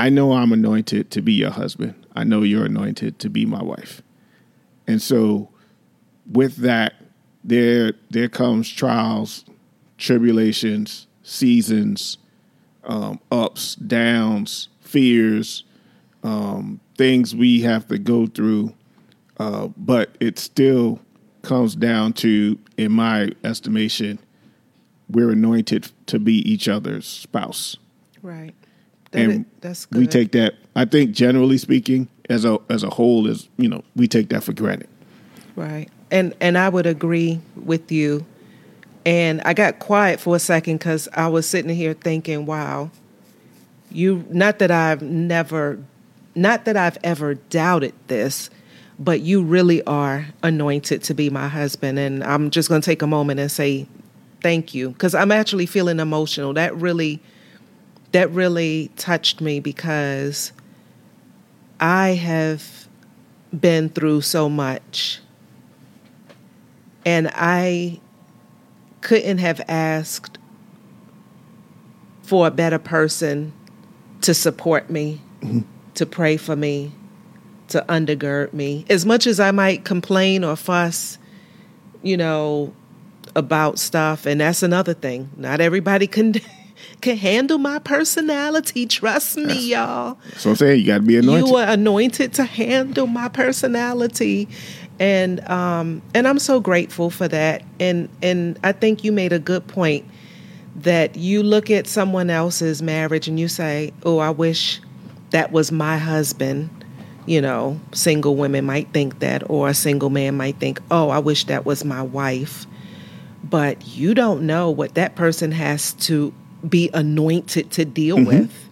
I 0.00 0.08
know 0.08 0.32
I'm 0.32 0.50
anointed 0.50 1.10
to 1.10 1.20
be 1.20 1.34
your 1.34 1.50
husband. 1.50 2.06
I 2.16 2.24
know 2.24 2.40
you're 2.40 2.64
anointed 2.64 3.18
to 3.18 3.28
be 3.28 3.44
my 3.44 3.62
wife. 3.62 4.00
And 4.86 5.02
so 5.02 5.50
with 6.24 6.56
that, 6.56 6.94
there 7.44 7.92
there 8.08 8.30
comes 8.30 8.70
trials, 8.70 9.44
tribulations, 9.98 11.06
seasons, 11.22 12.16
um, 12.84 13.20
ups, 13.30 13.74
downs, 13.74 14.70
fears, 14.80 15.64
um, 16.22 16.80
things 16.96 17.36
we 17.36 17.60
have 17.60 17.86
to 17.88 17.98
go 17.98 18.26
through. 18.26 18.74
Uh, 19.36 19.68
but 19.76 20.16
it 20.18 20.38
still 20.38 20.98
comes 21.42 21.74
down 21.74 22.12
to, 22.14 22.58
in 22.76 22.92
my 22.92 23.30
estimation, 23.44 24.18
we're 25.08 25.30
anointed 25.30 25.90
to 26.06 26.18
be 26.18 26.34
each 26.50 26.68
other's 26.68 27.06
spouse 27.06 27.76
Right. 28.22 28.54
That 29.12 29.20
and 29.22 29.32
is- 29.32 29.46
that's 29.60 29.86
good. 29.86 29.98
we 30.00 30.06
take 30.06 30.32
that. 30.32 30.54
I 30.76 30.84
think 30.84 31.12
generally 31.12 31.56
speaking, 31.58 32.06
as 32.28 32.44
a 32.44 32.58
as 32.68 32.82
a 32.84 32.90
whole, 32.90 33.26
is 33.26 33.48
you 33.56 33.68
know 33.68 33.82
we 33.96 34.06
take 34.06 34.28
that 34.28 34.44
for 34.44 34.52
granted. 34.52 34.88
Right. 35.56 35.88
And 36.10 36.34
and 36.40 36.56
I 36.58 36.68
would 36.68 36.86
agree 36.86 37.40
with 37.56 37.90
you. 37.90 38.24
And 39.06 39.40
I 39.46 39.54
got 39.54 39.78
quiet 39.78 40.20
for 40.20 40.36
a 40.36 40.38
second 40.38 40.78
cuz 40.80 41.08
I 41.14 41.28
was 41.28 41.46
sitting 41.46 41.74
here 41.74 41.94
thinking, 41.94 42.44
wow. 42.46 42.90
You 43.90 44.24
not 44.30 44.58
that 44.60 44.70
I've 44.70 45.02
never 45.02 45.78
not 46.34 46.66
that 46.66 46.76
I've 46.76 46.98
ever 47.02 47.34
doubted 47.34 47.94
this, 48.06 48.50
but 49.00 49.20
you 49.20 49.42
really 49.42 49.82
are 49.84 50.26
anointed 50.42 51.02
to 51.02 51.14
be 51.14 51.30
my 51.30 51.48
husband 51.48 51.98
and 51.98 52.22
I'm 52.22 52.50
just 52.50 52.68
going 52.68 52.82
to 52.82 52.84
take 52.84 53.00
a 53.00 53.06
moment 53.06 53.40
and 53.40 53.50
say 53.50 53.88
thank 54.42 54.74
you 54.74 54.92
cuz 54.92 55.14
I'm 55.14 55.32
actually 55.32 55.66
feeling 55.66 55.98
emotional. 55.98 56.52
That 56.52 56.76
really 56.76 57.20
that 58.12 58.30
really 58.30 58.90
touched 58.96 59.40
me 59.40 59.58
because 59.58 60.52
I 61.80 62.10
have 62.10 62.88
been 63.58 63.88
through 63.88 64.20
so 64.20 64.48
much 64.50 65.20
and 67.06 67.30
I 67.34 68.00
couldn't 69.00 69.38
have 69.38 69.62
asked 69.66 70.36
for 72.22 72.46
a 72.46 72.50
better 72.50 72.78
person 72.78 73.52
to 74.20 74.34
support 74.34 74.90
me, 74.90 75.20
mm-hmm. 75.40 75.60
to 75.94 76.06
pray 76.06 76.36
for 76.36 76.54
me, 76.54 76.92
to 77.70 77.84
undergird 77.88 78.52
me. 78.52 78.84
As 78.90 79.04
much 79.06 79.26
as 79.26 79.40
I 79.40 79.50
might 79.50 79.84
complain 79.84 80.44
or 80.44 80.56
fuss, 80.56 81.18
you 82.02 82.16
know, 82.16 82.72
about 83.36 83.78
stuff, 83.78 84.26
and 84.26 84.40
that's 84.40 84.62
another 84.62 84.94
thing. 84.94 85.30
Not 85.36 85.60
everybody 85.60 86.06
can 86.06 86.34
can 87.00 87.16
handle 87.16 87.58
my 87.58 87.78
personality. 87.78 88.86
Trust 88.86 89.36
me, 89.36 89.70
y'all 89.70 90.18
So 90.36 90.50
I'm 90.50 90.56
saying 90.56 90.80
you 90.80 90.86
got 90.86 90.98
to 90.98 91.02
be 91.02 91.16
anointed. 91.16 91.46
you 91.48 91.54
were 91.54 91.64
anointed 91.64 92.34
to 92.34 92.44
handle 92.44 93.06
my 93.06 93.28
personality 93.28 94.48
and 94.98 95.40
um 95.48 96.02
and 96.14 96.28
I'm 96.28 96.38
so 96.38 96.60
grateful 96.60 97.08
for 97.10 97.26
that 97.28 97.62
and 97.78 98.08
and 98.22 98.58
I 98.62 98.72
think 98.72 99.02
you 99.02 99.12
made 99.12 99.32
a 99.32 99.38
good 99.38 99.66
point 99.66 100.04
that 100.76 101.16
you 101.16 101.42
look 101.42 101.70
at 101.70 101.86
someone 101.86 102.28
else's 102.30 102.82
marriage 102.82 103.26
and 103.28 103.40
you 103.40 103.48
say 103.48 103.92
oh 104.04 104.18
I 104.18 104.30
wish 104.30 104.80
that 105.30 105.52
was 105.52 105.72
my 105.72 105.96
husband 105.96 106.79
you 107.26 107.40
know 107.40 107.78
single 107.92 108.36
women 108.36 108.64
might 108.64 108.88
think 108.92 109.18
that 109.20 109.48
or 109.50 109.68
a 109.68 109.74
single 109.74 110.10
man 110.10 110.36
might 110.36 110.56
think 110.56 110.80
oh 110.90 111.10
I 111.10 111.18
wish 111.18 111.44
that 111.44 111.64
was 111.64 111.84
my 111.84 112.02
wife 112.02 112.66
but 113.42 113.86
you 113.86 114.14
don't 114.14 114.42
know 114.42 114.70
what 114.70 114.94
that 114.94 115.16
person 115.16 115.52
has 115.52 115.92
to 115.94 116.32
be 116.68 116.90
anointed 116.92 117.70
to 117.72 117.84
deal 117.84 118.16
mm-hmm. 118.16 118.26
with 118.26 118.68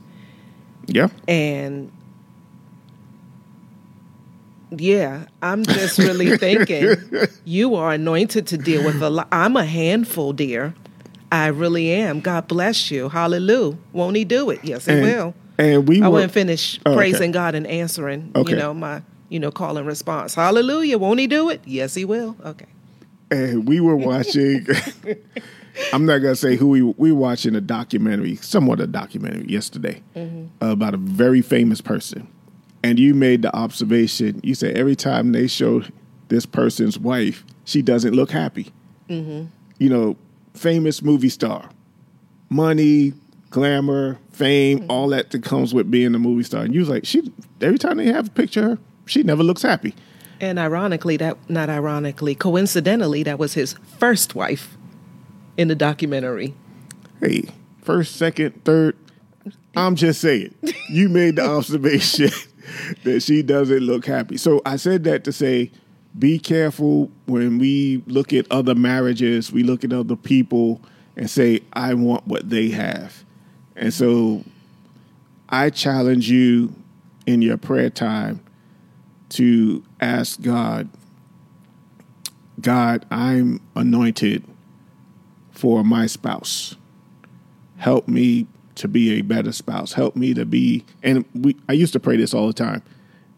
yeah, 0.88 1.08
and 1.28 1.92
yeah, 4.70 5.26
I'm 5.42 5.64
just 5.64 5.98
really 5.98 6.36
thinking 6.38 6.96
you 7.44 7.74
are 7.74 7.92
anointed 7.92 8.46
to 8.48 8.58
deal 8.58 8.84
with 8.84 9.02
a 9.02 9.10
lot. 9.10 9.28
I'm 9.30 9.56
a 9.56 9.64
handful, 9.64 10.32
dear. 10.32 10.74
I 11.30 11.48
really 11.48 11.90
am. 11.90 12.20
God 12.20 12.48
bless 12.48 12.90
you. 12.90 13.10
Hallelujah. 13.10 13.76
Won't 13.92 14.16
he 14.16 14.24
do 14.24 14.48
it? 14.50 14.64
Yes, 14.64 14.86
he 14.86 14.92
and, 14.92 15.02
will. 15.02 15.34
And 15.58 15.88
we 15.88 16.00
I 16.02 16.08
were 16.08 16.14
wouldn't 16.14 16.32
finish 16.32 16.78
Oh, 16.86 16.92
okay. 16.92 16.96
praising 16.96 17.32
God 17.32 17.54
and 17.54 17.66
answering, 17.66 18.30
Okay. 18.36 18.52
you 18.52 18.56
know, 18.58 18.72
my, 18.72 19.02
you 19.28 19.40
know, 19.40 19.50
call 19.50 19.76
and 19.76 19.86
response. 19.86 20.34
Hallelujah. 20.34 20.98
Won't 20.98 21.18
he 21.20 21.26
do 21.26 21.50
it? 21.50 21.60
Yes, 21.64 21.94
he 21.94 22.04
will. 22.04 22.36
Okay. 22.44 22.66
and 23.30 23.68
we 23.68 23.80
were 23.80 23.96
watching. 23.96 24.66
I'm 25.92 26.06
not 26.06 26.18
gonna 26.18 26.34
say 26.36 26.56
who 26.56 26.68
we 26.68 26.82
we 26.82 27.12
were 27.12 27.18
watching 27.18 27.54
a 27.54 27.60
documentary, 27.60 28.36
somewhat 28.36 28.80
a 28.80 28.86
documentary 28.86 29.46
yesterday 29.48 30.02
mm-hmm. 30.16 30.46
uh, 30.64 30.72
about 30.72 30.94
a 30.94 30.96
very 30.96 31.40
famous 31.42 31.80
person, 31.80 32.26
and 32.82 32.98
you 32.98 33.14
made 33.14 33.42
the 33.42 33.54
observation. 33.54 34.40
You 34.42 34.54
said 34.54 34.76
every 34.76 34.96
time 34.96 35.32
they 35.32 35.46
show 35.46 35.82
this 36.28 36.46
person's 36.46 36.98
wife, 36.98 37.44
she 37.64 37.82
doesn't 37.82 38.14
look 38.14 38.30
happy. 38.30 38.72
Mm-hmm. 39.08 39.46
You 39.78 39.88
know, 39.88 40.16
famous 40.54 41.00
movie 41.02 41.28
star, 41.28 41.70
money, 42.50 43.12
glamour, 43.50 44.18
fame, 44.38 44.80
mm-hmm. 44.80 44.90
all 44.90 45.08
that 45.08 45.30
that 45.32 45.42
comes 45.42 45.74
with 45.74 45.90
being 45.90 46.14
a 46.14 46.18
movie 46.18 46.44
star. 46.44 46.62
And 46.62 46.72
you 46.72 46.80
was 46.80 46.88
like, 46.88 47.04
she 47.04 47.30
every 47.60 47.78
time 47.78 47.98
they 47.98 48.06
have 48.06 48.28
a 48.28 48.30
picture 48.30 48.60
of 48.60 48.78
her, 48.78 48.78
she 49.06 49.22
never 49.22 49.42
looks 49.42 49.62
happy. 49.62 49.94
And 50.40 50.58
ironically, 50.58 51.16
that, 51.16 51.36
not 51.50 51.68
ironically, 51.68 52.34
coincidentally, 52.36 53.24
that 53.24 53.38
was 53.38 53.54
his 53.54 53.74
first 53.98 54.36
wife 54.36 54.76
in 55.56 55.66
the 55.66 55.74
documentary. 55.74 56.54
Hey, 57.20 57.48
first, 57.82 58.16
second, 58.16 58.64
third. 58.64 58.96
I'm 59.76 59.96
just 59.96 60.20
saying, 60.20 60.54
you 60.88 61.08
made 61.08 61.36
the 61.36 61.48
observation 61.56 62.30
that 63.04 63.20
she 63.20 63.42
doesn't 63.42 63.80
look 63.80 64.06
happy. 64.06 64.36
So 64.36 64.62
I 64.64 64.76
said 64.76 65.02
that 65.04 65.24
to 65.24 65.32
say, 65.32 65.72
be 66.16 66.38
careful 66.38 67.10
when 67.26 67.58
we 67.58 68.02
look 68.06 68.32
at 68.32 68.50
other 68.50 68.74
marriages, 68.74 69.52
we 69.52 69.64
look 69.64 69.84
at 69.84 69.92
other 69.92 70.16
people 70.16 70.80
and 71.16 71.28
say, 71.28 71.60
I 71.72 71.94
want 71.94 72.26
what 72.26 72.48
they 72.48 72.70
have. 72.70 73.24
And 73.78 73.94
so 73.94 74.44
I 75.48 75.70
challenge 75.70 76.28
you 76.28 76.74
in 77.26 77.42
your 77.42 77.56
prayer 77.56 77.90
time 77.90 78.40
to 79.30 79.84
ask 80.00 80.40
God, 80.42 80.88
God, 82.60 83.06
I'm 83.10 83.60
anointed 83.76 84.44
for 85.52 85.84
my 85.84 86.06
spouse. 86.06 86.74
Help 87.76 88.08
me 88.08 88.48
to 88.74 88.88
be 88.88 89.18
a 89.18 89.22
better 89.22 89.52
spouse. 89.52 89.92
Help 89.92 90.16
me 90.16 90.34
to 90.34 90.44
be, 90.44 90.84
and 91.02 91.24
we, 91.34 91.56
I 91.68 91.72
used 91.74 91.92
to 91.92 92.00
pray 92.00 92.16
this 92.16 92.34
all 92.34 92.48
the 92.48 92.52
time. 92.52 92.82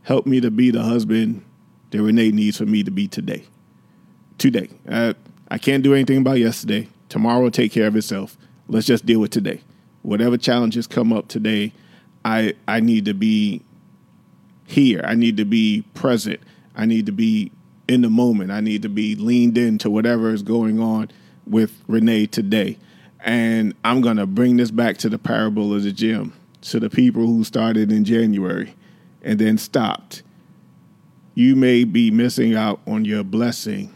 Help 0.03 0.26
me 0.26 0.40
to 0.40 0.50
be 0.50 0.70
the 0.70 0.83
husband 0.83 1.44
that 1.90 2.00
Renee 2.00 2.31
needs 2.31 2.57
for 2.57 2.66
me 2.66 2.83
to 2.83 2.90
be 2.90 3.07
today. 3.09 3.44
Today. 4.38 4.70
Uh, 4.88 5.12
I 5.50 5.59
can't 5.59 5.83
do 5.83 5.92
anything 5.92 6.18
about 6.18 6.38
yesterday. 6.38 6.88
Tomorrow 7.11 7.42
will 7.42 7.50
take 7.50 7.72
care 7.72 7.88
of 7.88 7.96
itself. 7.96 8.38
Let's 8.68 8.87
just 8.87 9.05
deal 9.05 9.20
with 9.20 9.33
today. 9.33 9.61
Whatever 10.02 10.36
challenges 10.36 10.86
come 10.86 11.12
up 11.12 11.28
today, 11.28 11.72
I 12.24 12.54
I 12.66 12.80
need 12.80 13.04
to 13.06 13.14
be 13.14 13.62
here. 14.66 15.02
I 15.04 15.14
need 15.14 15.36
to 15.36 15.44
be 15.44 15.84
present. 15.94 16.40
I 16.76 16.86
need 16.86 17.06
to 17.06 17.12
be 17.12 17.50
in 17.88 18.02
the 18.02 18.10
moment. 18.10 18.50
I 18.50 18.60
need 18.60 18.82
to 18.82 18.88
be 18.88 19.16
leaned 19.16 19.58
into 19.58 19.90
whatever 19.90 20.32
is 20.32 20.42
going 20.42 20.80
on 20.80 21.10
with 21.46 21.82
Renee 21.88 22.26
today. 22.26 22.78
And 23.22 23.74
I'm 23.84 24.00
going 24.00 24.16
to 24.16 24.26
bring 24.26 24.56
this 24.56 24.70
back 24.70 24.96
to 24.98 25.08
the 25.08 25.18
parable 25.18 25.74
of 25.74 25.82
the 25.82 25.92
gym, 25.92 26.32
to 26.62 26.80
the 26.80 26.88
people 26.88 27.26
who 27.26 27.44
started 27.44 27.90
in 27.90 28.04
January 28.04 28.74
and 29.22 29.38
then 29.38 29.58
stopped. 29.58 30.22
You 31.34 31.56
may 31.56 31.84
be 31.84 32.10
missing 32.10 32.54
out 32.54 32.80
on 32.86 33.04
your 33.04 33.24
blessing 33.24 33.94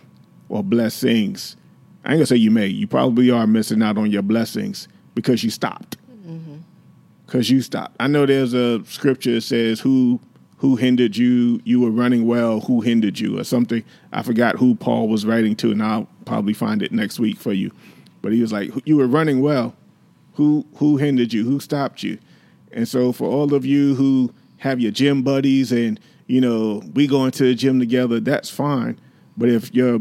or 0.48 0.62
blessings. 0.62 1.56
I 2.04 2.10
ain't 2.10 2.18
gonna 2.18 2.26
say 2.26 2.36
you 2.36 2.50
may. 2.50 2.66
You 2.66 2.86
probably 2.86 3.30
are 3.30 3.46
missing 3.46 3.82
out 3.82 3.98
on 3.98 4.10
your 4.10 4.22
blessings 4.22 4.88
because 5.14 5.42
you 5.42 5.50
stopped. 5.50 5.93
Because 7.34 7.50
you 7.50 7.62
stopped. 7.62 7.96
I 7.98 8.06
know 8.06 8.26
there's 8.26 8.54
a 8.54 8.84
scripture 8.84 9.32
that 9.32 9.40
says, 9.40 9.80
"Who 9.80 10.20
who 10.58 10.76
hindered 10.76 11.16
you? 11.16 11.60
You 11.64 11.80
were 11.80 11.90
running 11.90 12.28
well. 12.28 12.60
Who 12.60 12.80
hindered 12.80 13.18
you?" 13.18 13.40
or 13.40 13.42
something. 13.42 13.82
I 14.12 14.22
forgot 14.22 14.54
who 14.54 14.76
Paul 14.76 15.08
was 15.08 15.26
writing 15.26 15.56
to, 15.56 15.72
and 15.72 15.82
I'll 15.82 16.08
probably 16.26 16.52
find 16.52 16.80
it 16.80 16.92
next 16.92 17.18
week 17.18 17.38
for 17.38 17.52
you. 17.52 17.72
But 18.22 18.34
he 18.34 18.40
was 18.40 18.52
like, 18.52 18.70
"You 18.86 18.98
were 18.98 19.08
running 19.08 19.40
well. 19.40 19.74
Who 20.34 20.64
who 20.76 20.96
hindered 20.96 21.32
you? 21.32 21.42
Who 21.42 21.58
stopped 21.58 22.04
you?" 22.04 22.18
And 22.70 22.86
so, 22.86 23.10
for 23.10 23.28
all 23.28 23.52
of 23.52 23.66
you 23.66 23.96
who 23.96 24.32
have 24.58 24.78
your 24.78 24.92
gym 24.92 25.22
buddies 25.24 25.72
and 25.72 25.98
you 26.28 26.40
know 26.40 26.84
we 26.94 27.08
go 27.08 27.24
into 27.24 27.42
the 27.42 27.56
gym 27.56 27.80
together, 27.80 28.20
that's 28.20 28.48
fine. 28.48 28.96
But 29.36 29.48
if 29.48 29.74
your 29.74 30.00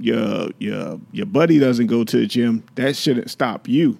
your 0.00 0.48
your 0.58 0.98
your 1.12 1.26
buddy 1.26 1.60
doesn't 1.60 1.86
go 1.86 2.02
to 2.02 2.16
the 2.16 2.26
gym, 2.26 2.64
that 2.74 2.96
shouldn't 2.96 3.30
stop 3.30 3.68
you. 3.68 3.96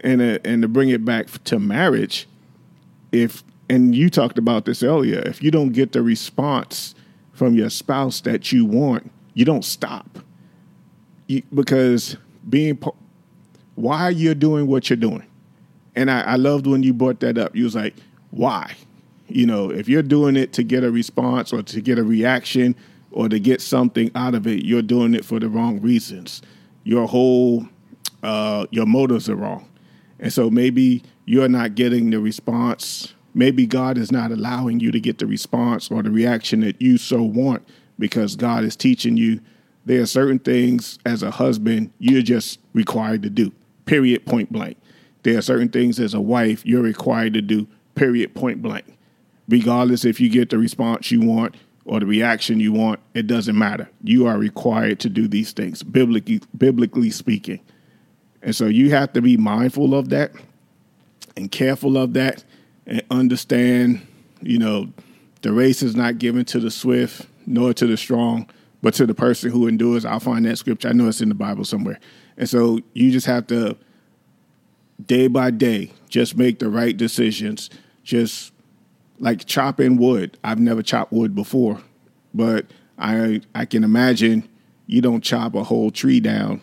And 0.00 0.20
uh, 0.20 0.38
and 0.44 0.62
to 0.62 0.68
bring 0.68 0.88
it 0.88 1.04
back 1.04 1.26
to 1.44 1.58
marriage, 1.58 2.26
if 3.12 3.42
and 3.68 3.94
you 3.94 4.10
talked 4.10 4.38
about 4.38 4.64
this 4.64 4.82
earlier, 4.82 5.20
if 5.20 5.42
you 5.42 5.50
don't 5.50 5.70
get 5.72 5.92
the 5.92 6.02
response 6.02 6.94
from 7.32 7.54
your 7.54 7.70
spouse 7.70 8.20
that 8.22 8.52
you 8.52 8.64
want, 8.64 9.10
you 9.34 9.44
don't 9.44 9.64
stop. 9.64 10.18
You, 11.26 11.42
because 11.52 12.16
being 12.48 12.80
why 13.74 14.08
you're 14.10 14.34
doing 14.34 14.66
what 14.66 14.88
you're 14.88 14.96
doing. 14.96 15.26
And 15.94 16.10
I, 16.10 16.20
I 16.22 16.36
loved 16.36 16.66
when 16.66 16.82
you 16.82 16.92
brought 16.92 17.20
that 17.20 17.38
up. 17.38 17.56
You 17.56 17.64
was 17.64 17.74
like, 17.74 17.94
why? 18.30 18.74
You 19.28 19.46
know, 19.46 19.70
if 19.70 19.88
you're 19.88 20.02
doing 20.02 20.36
it 20.36 20.52
to 20.54 20.62
get 20.62 20.84
a 20.84 20.90
response 20.90 21.52
or 21.52 21.62
to 21.62 21.80
get 21.80 21.98
a 21.98 22.04
reaction 22.04 22.76
or 23.10 23.28
to 23.28 23.38
get 23.38 23.60
something 23.60 24.10
out 24.14 24.34
of 24.34 24.46
it, 24.46 24.64
you're 24.64 24.82
doing 24.82 25.14
it 25.14 25.24
for 25.24 25.40
the 25.40 25.48
wrong 25.48 25.80
reasons. 25.80 26.42
Your 26.84 27.06
whole 27.06 27.66
uh, 28.22 28.66
your 28.70 28.86
motives 28.86 29.28
are 29.28 29.36
wrong. 29.36 29.68
And 30.18 30.32
so 30.32 30.50
maybe 30.50 31.02
you're 31.24 31.48
not 31.48 31.74
getting 31.74 32.10
the 32.10 32.20
response. 32.20 33.14
Maybe 33.34 33.66
God 33.66 33.98
is 33.98 34.10
not 34.10 34.32
allowing 34.32 34.80
you 34.80 34.90
to 34.90 35.00
get 35.00 35.18
the 35.18 35.26
response 35.26 35.90
or 35.90 36.02
the 36.02 36.10
reaction 36.10 36.60
that 36.60 36.80
you 36.80 36.98
so 36.98 37.22
want 37.22 37.66
because 37.98 38.36
God 38.36 38.64
is 38.64 38.76
teaching 38.76 39.16
you 39.16 39.40
there 39.86 40.02
are 40.02 40.06
certain 40.06 40.40
things 40.40 40.98
as 41.06 41.22
a 41.22 41.30
husband 41.30 41.92
you're 42.00 42.20
just 42.20 42.58
required 42.74 43.22
to 43.22 43.30
do, 43.30 43.52
period, 43.86 44.26
point 44.26 44.52
blank. 44.52 44.76
There 45.22 45.38
are 45.38 45.42
certain 45.42 45.68
things 45.68 46.00
as 46.00 46.12
a 46.12 46.20
wife 46.20 46.66
you're 46.66 46.82
required 46.82 47.34
to 47.34 47.40
do, 47.40 47.68
period, 47.94 48.34
point 48.34 48.60
blank. 48.60 48.84
Regardless 49.48 50.04
if 50.04 50.20
you 50.20 50.28
get 50.28 50.50
the 50.50 50.58
response 50.58 51.12
you 51.12 51.20
want 51.20 51.54
or 51.84 52.00
the 52.00 52.06
reaction 52.06 52.58
you 52.58 52.72
want, 52.72 52.98
it 53.14 53.28
doesn't 53.28 53.56
matter. 53.56 53.88
You 54.02 54.26
are 54.26 54.38
required 54.38 54.98
to 55.00 55.08
do 55.08 55.28
these 55.28 55.52
things, 55.52 55.84
biblically, 55.84 56.40
biblically 56.58 57.10
speaking. 57.10 57.60
And 58.46 58.54
so 58.54 58.66
you 58.66 58.90
have 58.90 59.12
to 59.14 59.20
be 59.20 59.36
mindful 59.36 59.92
of 59.92 60.10
that 60.10 60.30
and 61.36 61.50
careful 61.50 61.98
of 61.98 62.12
that 62.12 62.44
and 62.86 63.02
understand, 63.10 64.06
you 64.40 64.60
know, 64.60 64.92
the 65.42 65.52
race 65.52 65.82
is 65.82 65.96
not 65.96 66.18
given 66.18 66.44
to 66.46 66.60
the 66.60 66.70
swift 66.70 67.26
nor 67.44 67.74
to 67.74 67.88
the 67.88 67.96
strong, 67.96 68.48
but 68.82 68.94
to 68.94 69.04
the 69.04 69.14
person 69.14 69.50
who 69.50 69.66
endures. 69.66 70.04
I'll 70.04 70.20
find 70.20 70.46
that 70.46 70.58
scripture. 70.58 70.86
I 70.86 70.92
know 70.92 71.08
it's 71.08 71.20
in 71.20 71.28
the 71.28 71.34
Bible 71.34 71.64
somewhere. 71.64 71.98
And 72.36 72.48
so 72.48 72.78
you 72.92 73.10
just 73.10 73.26
have 73.26 73.48
to, 73.48 73.76
day 75.04 75.26
by 75.26 75.50
day, 75.50 75.90
just 76.08 76.36
make 76.36 76.60
the 76.60 76.70
right 76.70 76.96
decisions. 76.96 77.68
Just 78.04 78.52
like 79.18 79.44
chopping 79.46 79.96
wood. 79.96 80.38
I've 80.44 80.60
never 80.60 80.84
chopped 80.84 81.12
wood 81.12 81.34
before, 81.34 81.80
but 82.32 82.66
I 82.96 83.40
I 83.56 83.64
can 83.64 83.82
imagine 83.82 84.48
you 84.86 85.00
don't 85.00 85.24
chop 85.24 85.56
a 85.56 85.64
whole 85.64 85.90
tree 85.90 86.20
down 86.20 86.62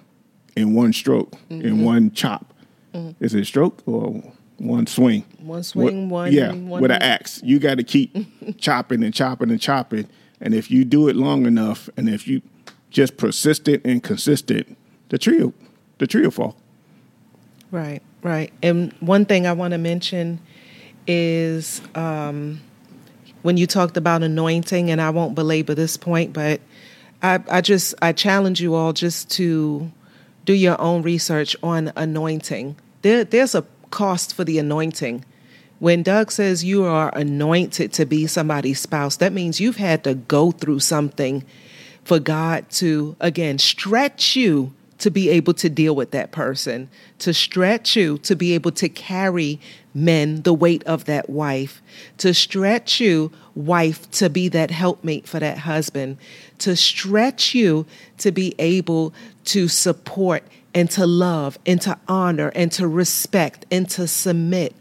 in 0.55 0.73
one 0.73 0.93
stroke, 0.93 1.31
mm-hmm. 1.49 1.61
in 1.61 1.83
one 1.83 2.11
chop. 2.11 2.53
Mm-hmm. 2.93 3.23
Is 3.23 3.33
it 3.33 3.45
stroke 3.45 3.81
or 3.85 4.23
one 4.57 4.87
swing? 4.87 5.23
One 5.39 5.63
swing, 5.63 6.09
what, 6.09 6.25
one 6.25 6.33
yeah, 6.33 6.49
one 6.53 6.81
with 6.81 6.91
an 6.91 7.01
axe. 7.01 7.41
You 7.43 7.59
got 7.59 7.77
to 7.77 7.83
keep 7.83 8.15
chopping 8.57 9.03
and 9.03 9.13
chopping 9.13 9.49
and 9.49 9.59
chopping, 9.59 10.07
and 10.41 10.53
if 10.53 10.69
you 10.69 10.85
do 10.85 11.07
it 11.07 11.15
long 11.15 11.45
enough, 11.45 11.89
and 11.97 12.07
if 12.07 12.27
you 12.27 12.41
just 12.89 13.17
persistent 13.17 13.81
and 13.85 14.03
consistent, 14.03 14.77
the 15.09 15.17
tree 15.17 15.51
the 15.97 16.07
tree 16.07 16.23
will 16.23 16.31
fall. 16.31 16.55
Right, 17.71 18.01
right. 18.21 18.53
And 18.61 18.93
one 18.99 19.25
thing 19.25 19.47
I 19.47 19.53
want 19.53 19.71
to 19.71 19.79
mention 19.79 20.39
is 21.07 21.81
um, 21.95 22.61
when 23.41 23.57
you 23.57 23.65
talked 23.65 23.97
about 23.97 24.21
anointing, 24.21 24.91
and 24.91 25.01
I 25.01 25.09
won't 25.09 25.33
belabor 25.33 25.73
this 25.73 25.97
point, 25.97 26.33
but 26.33 26.61
I, 27.23 27.41
I 27.49 27.61
just 27.61 27.95
I 28.01 28.11
challenge 28.11 28.61
you 28.61 28.75
all 28.75 28.93
just 28.93 29.31
to 29.31 29.91
do 30.45 30.53
your 30.53 30.79
own 30.79 31.01
research 31.01 31.55
on 31.63 31.91
anointing. 31.95 32.75
There, 33.01 33.23
there's 33.23 33.55
a 33.55 33.65
cost 33.91 34.33
for 34.33 34.43
the 34.43 34.59
anointing. 34.59 35.25
When 35.79 36.03
Doug 36.03 36.31
says 36.31 36.63
you 36.63 36.85
are 36.85 37.11
anointed 37.15 37.91
to 37.93 38.05
be 38.05 38.27
somebody's 38.27 38.79
spouse, 38.79 39.17
that 39.17 39.33
means 39.33 39.59
you've 39.59 39.77
had 39.77 40.03
to 40.05 40.15
go 40.15 40.51
through 40.51 40.79
something 40.79 41.43
for 42.03 42.19
God 42.19 42.69
to, 42.71 43.15
again, 43.19 43.57
stretch 43.57 44.35
you 44.35 44.73
to 44.99 45.11
be 45.11 45.29
able 45.29 45.53
to 45.53 45.69
deal 45.69 45.95
with 45.95 46.11
that 46.11 46.31
person, 46.31 46.89
to 47.19 47.33
stretch 47.33 47.95
you 47.95 48.17
to 48.19 48.35
be 48.35 48.53
able 48.53 48.71
to 48.71 48.87
carry 48.87 49.59
men 49.93 50.41
the 50.43 50.53
weight 50.53 50.83
of 50.85 51.05
that 51.05 51.29
wife, 51.29 51.81
to 52.17 52.33
stretch 52.33 53.01
you, 53.01 53.31
wife, 53.53 54.09
to 54.11 54.29
be 54.29 54.47
that 54.47 54.71
helpmate 54.71 55.27
for 55.27 55.39
that 55.39 55.59
husband, 55.59 56.17
to 56.63 56.75
stretch 56.75 57.53
you 57.53 57.85
to 58.19 58.31
be 58.31 58.55
able 58.57 59.13
to 59.45 59.67
support 59.67 60.43
and 60.73 60.89
to 60.91 61.05
love 61.05 61.59
and 61.65 61.81
to 61.81 61.97
honor 62.07 62.51
and 62.55 62.71
to 62.73 62.87
respect 62.87 63.65
and 63.69 63.89
to 63.89 64.07
submit. 64.07 64.73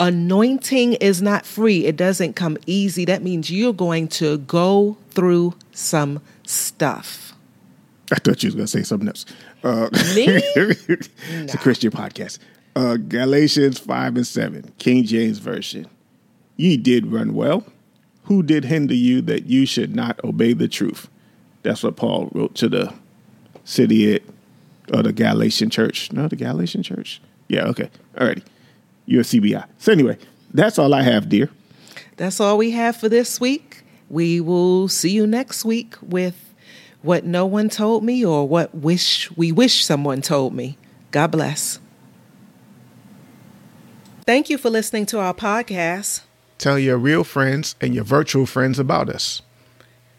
Anointing 0.00 0.94
is 0.94 1.22
not 1.22 1.46
free. 1.46 1.84
It 1.84 1.96
doesn't 1.96 2.34
come 2.34 2.56
easy. 2.66 3.04
That 3.04 3.22
means 3.22 3.50
you're 3.50 3.72
going 3.72 4.08
to 4.08 4.38
go 4.38 4.96
through 5.10 5.54
some 5.72 6.20
stuff. 6.44 7.34
I 8.10 8.16
thought 8.16 8.42
you 8.42 8.48
was 8.48 8.54
going 8.54 8.66
to 8.66 8.72
say 8.72 8.82
something 8.82 9.08
else. 9.08 9.24
Uh, 9.62 9.88
Me? 10.14 10.24
it's 10.56 11.54
a 11.54 11.58
Christian 11.58 11.92
podcast. 11.92 12.38
Uh, 12.74 12.96
Galatians 12.96 13.78
5 13.78 14.16
and 14.16 14.26
7, 14.26 14.72
King 14.78 15.04
James 15.04 15.38
Version. 15.38 15.86
Ye 16.56 16.76
did 16.76 17.06
run 17.06 17.34
well. 17.34 17.64
Who 18.24 18.42
did 18.42 18.64
hinder 18.64 18.94
you 18.94 19.20
that 19.22 19.46
you 19.46 19.66
should 19.66 19.94
not 19.94 20.22
obey 20.24 20.54
the 20.54 20.68
truth? 20.68 21.08
That's 21.62 21.82
what 21.82 21.96
Paul 21.96 22.30
wrote 22.32 22.54
to 22.56 22.68
the 22.68 22.92
city 23.64 24.14
at, 24.14 24.22
or 24.92 25.02
the 25.02 25.12
Galatian 25.12 25.70
church. 25.70 26.12
No, 26.12 26.28
the 26.28 26.36
Galatian 26.36 26.82
church. 26.82 27.20
Yeah, 27.48 27.64
okay. 27.66 27.90
Alrighty. 28.16 28.42
You're 29.06 29.22
a 29.22 29.24
CBI. 29.24 29.66
So 29.78 29.92
anyway, 29.92 30.18
that's 30.52 30.78
all 30.78 30.94
I 30.94 31.02
have, 31.02 31.28
dear. 31.28 31.50
That's 32.16 32.40
all 32.40 32.58
we 32.58 32.70
have 32.72 32.96
for 32.96 33.08
this 33.08 33.40
week. 33.40 33.82
We 34.08 34.40
will 34.40 34.88
see 34.88 35.10
you 35.10 35.26
next 35.26 35.64
week 35.64 35.94
with 36.02 36.54
what 37.02 37.24
no 37.24 37.46
one 37.46 37.68
told 37.68 38.04
me 38.04 38.24
or 38.24 38.46
what 38.46 38.74
wish 38.74 39.30
we 39.36 39.52
wish 39.52 39.84
someone 39.84 40.20
told 40.20 40.54
me. 40.54 40.76
God 41.10 41.28
bless. 41.28 41.78
Thank 44.26 44.50
you 44.50 44.58
for 44.58 44.70
listening 44.70 45.06
to 45.06 45.18
our 45.18 45.34
podcast. 45.34 46.22
Tell 46.58 46.78
your 46.78 46.98
real 46.98 47.24
friends 47.24 47.74
and 47.80 47.94
your 47.94 48.04
virtual 48.04 48.46
friends 48.46 48.78
about 48.78 49.08
us. 49.08 49.42